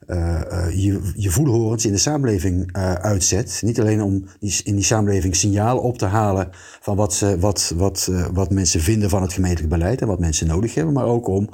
[0.09, 3.61] uh, uh, je, je voelhorens in de samenleving uitzet.
[3.65, 4.25] Niet alleen om
[4.65, 6.49] in die samenleving signalen op te halen
[6.81, 10.47] van wat, ze, wat, wat, wat mensen vinden van het gemeentelijk beleid en wat mensen
[10.47, 11.49] nodig hebben, maar ook om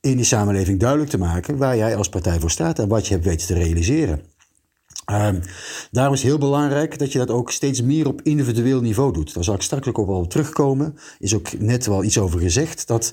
[0.00, 3.12] in die samenleving duidelijk te maken waar jij als partij voor staat en wat je
[3.12, 4.20] hebt weten te realiseren.
[5.12, 5.40] Um,
[5.90, 9.34] daarom is heel belangrijk dat je dat ook steeds meer op individueel niveau doet.
[9.34, 10.94] Daar zal ik straks ook wel op terugkomen.
[11.18, 12.86] Is ook net wel iets over gezegd.
[12.86, 13.12] Dat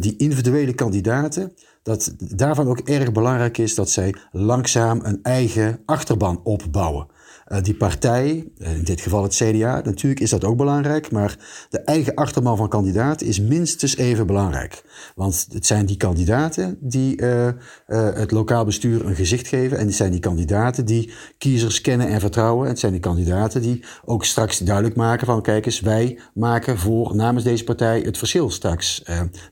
[0.00, 1.52] die individuele kandidaten,
[1.84, 7.06] dat daarvan ook erg belangrijk is dat zij langzaam een eigen achterban opbouwen.
[7.48, 11.36] Uh, die partij, uh, in dit geval het CDA, natuurlijk is dat ook belangrijk, maar
[11.70, 14.84] de eigen achterman van kandidaat is minstens even belangrijk.
[15.14, 17.48] Want het zijn die kandidaten die uh,
[17.86, 22.20] het lokaal bestuur een gezicht geven en het zijn die kandidaten die kiezers kennen en
[22.20, 22.64] vertrouwen.
[22.64, 26.78] En het zijn die kandidaten die ook straks duidelijk maken van kijk eens, wij maken
[26.78, 29.02] voor namens deze partij het verschil straks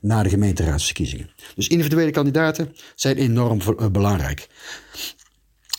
[0.01, 1.29] na de gemeenteraadsverkiezingen.
[1.55, 3.59] Dus individuele kandidaten zijn enorm
[3.91, 4.47] belangrijk.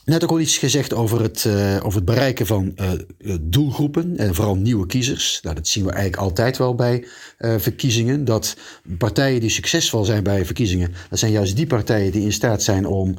[0.05, 4.35] Net ook al iets gezegd over het, uh, over het bereiken van uh, doelgroepen en
[4.35, 5.39] vooral nieuwe kiezers.
[5.43, 7.07] Nou, dat zien we eigenlijk altijd wel bij
[7.39, 8.25] verkiezingen.
[8.25, 8.57] Dat
[8.99, 12.87] partijen die succesvol zijn bij verkiezingen, dat zijn juist die partijen die in staat zijn
[12.87, 13.17] om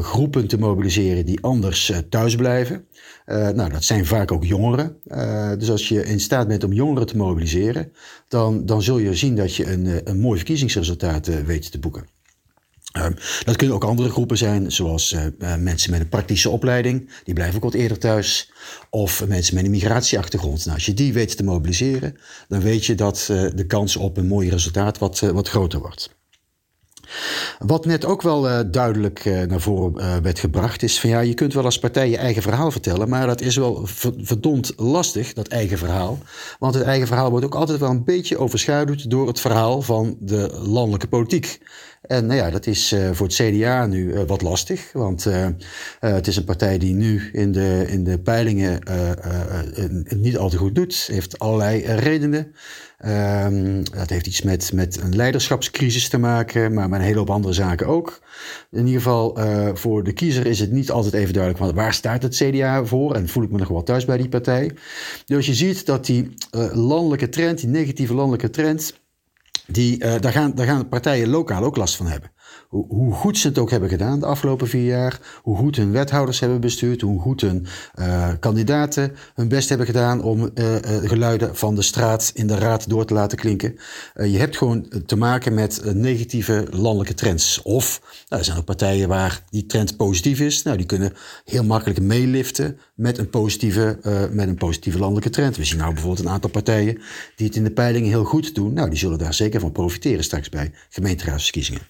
[0.00, 2.86] groepen te mobiliseren die anders thuis blijven.
[3.26, 4.96] nou, dat zijn vaak ook jongeren.
[5.58, 7.92] dus als je in staat bent om jongeren te mobiliseren,
[8.28, 12.06] dan, dan zul je zien dat je een, een mooi verkiezingsresultaat weet te boeken.
[12.98, 13.06] Uh,
[13.44, 17.56] dat kunnen ook andere groepen zijn, zoals uh, mensen met een praktische opleiding, die blijven
[17.56, 18.52] ook wat eerder thuis.
[18.90, 20.64] Of mensen met een migratieachtergrond.
[20.64, 22.16] Nou, als je die weet te mobiliseren,
[22.48, 26.16] dan weet je dat uh, de kans op een mooi resultaat wat, wat groter wordt.
[27.58, 31.64] Wat net ook wel duidelijk naar voren werd gebracht, is van ja, je kunt wel
[31.64, 33.86] als partij je eigen verhaal vertellen, maar dat is wel
[34.18, 36.18] verdomd lastig, dat eigen verhaal.
[36.58, 40.16] Want het eigen verhaal wordt ook altijd wel een beetje overschaduwd door het verhaal van
[40.20, 41.60] de landelijke politiek.
[42.06, 44.92] En nou ja, dat is uh, voor het CDA nu uh, wat lastig.
[44.92, 45.46] Want uh,
[46.00, 48.80] het is een partij die nu in de, in de peilingen
[50.04, 51.08] het niet al te goed doet.
[51.12, 52.54] Heeft allerlei redenen.
[53.06, 57.30] Um, dat heeft iets met, met een leiderschapscrisis te maken, maar met een hele hoop
[57.30, 58.20] andere zaken ook.
[58.70, 59.38] In ieder geval,
[59.74, 63.14] voor de kiezer is het niet altijd even duidelijk waar staat het CDA voor.
[63.14, 64.72] En voel ik me nog wel thuis bij die partij.
[65.24, 66.34] Dus je ziet dat die
[66.72, 69.02] landelijke trend, die negatieve landelijke trend
[69.66, 72.32] die, uh, daar, gaan, daar gaan partijen lokaal ook last van hebben.
[72.68, 76.40] Hoe, goed ze het ook hebben gedaan de afgelopen vier jaar, hoe goed hun wethouders
[76.40, 77.66] hebben bestuurd, hoe goed hun
[77.98, 82.88] uh, kandidaten hun best hebben gedaan om uh, geluiden van de straat in de raad
[82.88, 83.78] door te laten klinken.
[84.14, 87.62] je hebt gewoon te maken met negatieve landelijke trends.
[87.62, 90.62] Of nou, er zijn ook partijen waar die trend positief is.
[90.62, 91.12] Nou, die kunnen
[91.44, 93.98] heel makkelijk meeliften met een positieve,
[94.32, 95.56] met een positieve landelijke trend.
[95.56, 97.00] We zien nou bijvoorbeeld een aantal partijen
[97.36, 98.72] die het in de peilingen heel goed doen.
[98.72, 101.80] Nou, die zullen daar zeker van profiteren straks bij gemeenteraadsverkiezingen.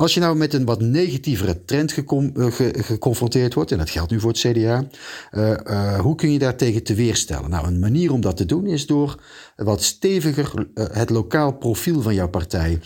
[0.00, 4.20] Als je nou met een wat negatievere trend eh, geconfronteerd wordt, en dat geldt nu
[4.20, 4.84] voor het CDA,
[5.32, 7.50] uh, uh, hoe kun je daartegen te weerstellen?
[7.50, 9.22] Nou, een manier om dat te doen is door
[9.56, 12.80] wat steviger het lokaal profiel van jouw partij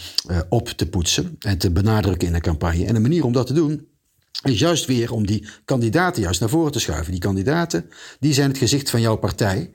[0.49, 2.87] op te poetsen en te benadrukken in de campagne.
[2.87, 3.87] En een manier om dat te doen
[4.43, 7.13] is juist weer om die kandidaten juist naar voren te schuiven.
[7.13, 7.91] Die kandidaten,
[8.21, 9.73] die zijn het gezicht van jouw partij.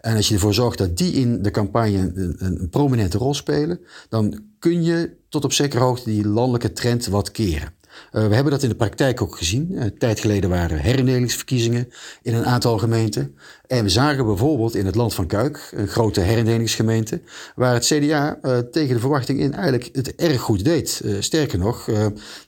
[0.00, 3.80] En als je ervoor zorgt dat die in de campagne een, een, prominente rol spelen,
[4.08, 7.72] dan kun je tot op zekere hoogte die landelijke trend wat keren.
[8.12, 9.68] Uh, we hebben dat in de praktijk ook gezien.
[9.70, 11.88] Uh, een tijd geleden waren herindelingsverkiezingen
[12.22, 13.36] in een aantal gemeenten.
[13.66, 17.20] En we zagen bijvoorbeeld in het Land van Kuik, een grote herindelingsgemeente,
[17.54, 21.02] waar het CDA uh, tegen de verwachting in eigenlijk het erg goed deed.
[21.18, 21.88] sterker nog,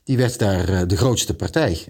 [0.05, 1.85] die werd daar de grootste partij.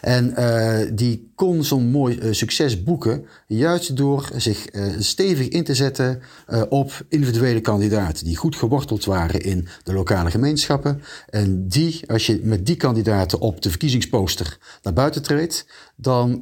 [0.00, 5.64] En uh, die kon zo'n mooi uh, succes boeken, juist door zich uh, stevig in
[5.64, 6.20] te zetten
[6.68, 11.02] op individuele kandidaten die goed geworteld waren in de lokale gemeenschappen.
[11.30, 15.66] En die, als je met die kandidaten op de verkiezingsposter naar buiten treedt,
[15.96, 16.40] dan,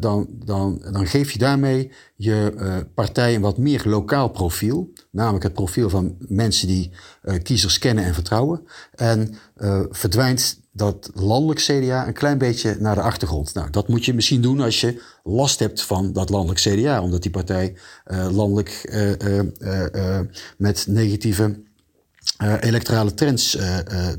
[0.00, 2.52] dan, dan, dan geef je daarmee je
[2.94, 4.92] partij een wat meer lokaal profiel.
[5.10, 6.90] Namelijk het profiel van mensen die
[7.42, 8.66] kiezers kennen en vertrouwen.
[8.94, 9.34] En
[9.90, 13.54] verdwijnt dat landelijk CDA een klein beetje naar de achtergrond.
[13.54, 17.22] Nou, dat moet je misschien doen als je last hebt van dat landelijk CDA, omdat
[17.22, 19.40] die partij uh, landelijk uh,
[19.94, 20.20] uh,
[20.56, 21.64] met negatieve
[22.60, 23.50] electorale trends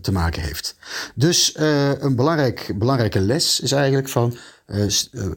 [0.02, 0.76] te maken heeft.
[1.16, 1.54] Dus
[2.00, 4.38] een belangrijk, belangrijke les is eigenlijk van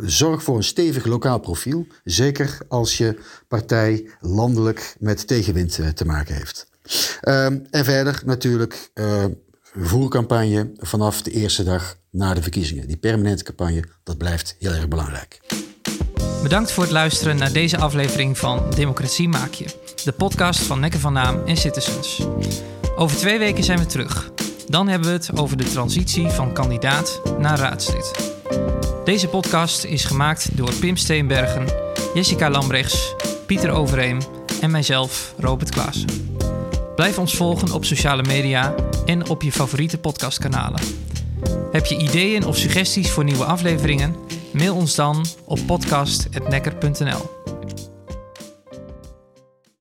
[0.00, 3.18] zorg voor een stevig lokaal profiel, zeker als je
[3.48, 6.66] partij landelijk met tegenwind te maken heeft.
[7.20, 8.90] Ehm, en verder natuurlijk
[9.74, 12.86] voercampagne vanaf de eerste dag na de verkiezingen.
[12.86, 15.40] Die permanente campagne, dat blijft heel erg belangrijk.
[16.42, 19.66] Bedankt voor het luisteren naar deze aflevering van Democratie Maak Je,
[20.04, 22.26] de podcast van Nekken van Naam en Citizens.
[22.96, 24.30] Over twee weken zijn we terug.
[24.66, 28.32] Dan hebben we het over de transitie van kandidaat naar raadslid.
[29.04, 31.66] Deze podcast is gemaakt door Pim Steenbergen,
[32.14, 33.14] Jessica Lambrechts,
[33.46, 34.18] Pieter Overeem
[34.60, 36.29] en mijzelf, Robert Klaassen.
[37.00, 38.74] Blijf ons volgen op sociale media
[39.06, 40.80] en op je favoriete podcastkanalen.
[41.72, 44.16] Heb je ideeën of suggesties voor nieuwe afleveringen?
[44.52, 47.39] Mail ons dan op podcast.nekker.nl.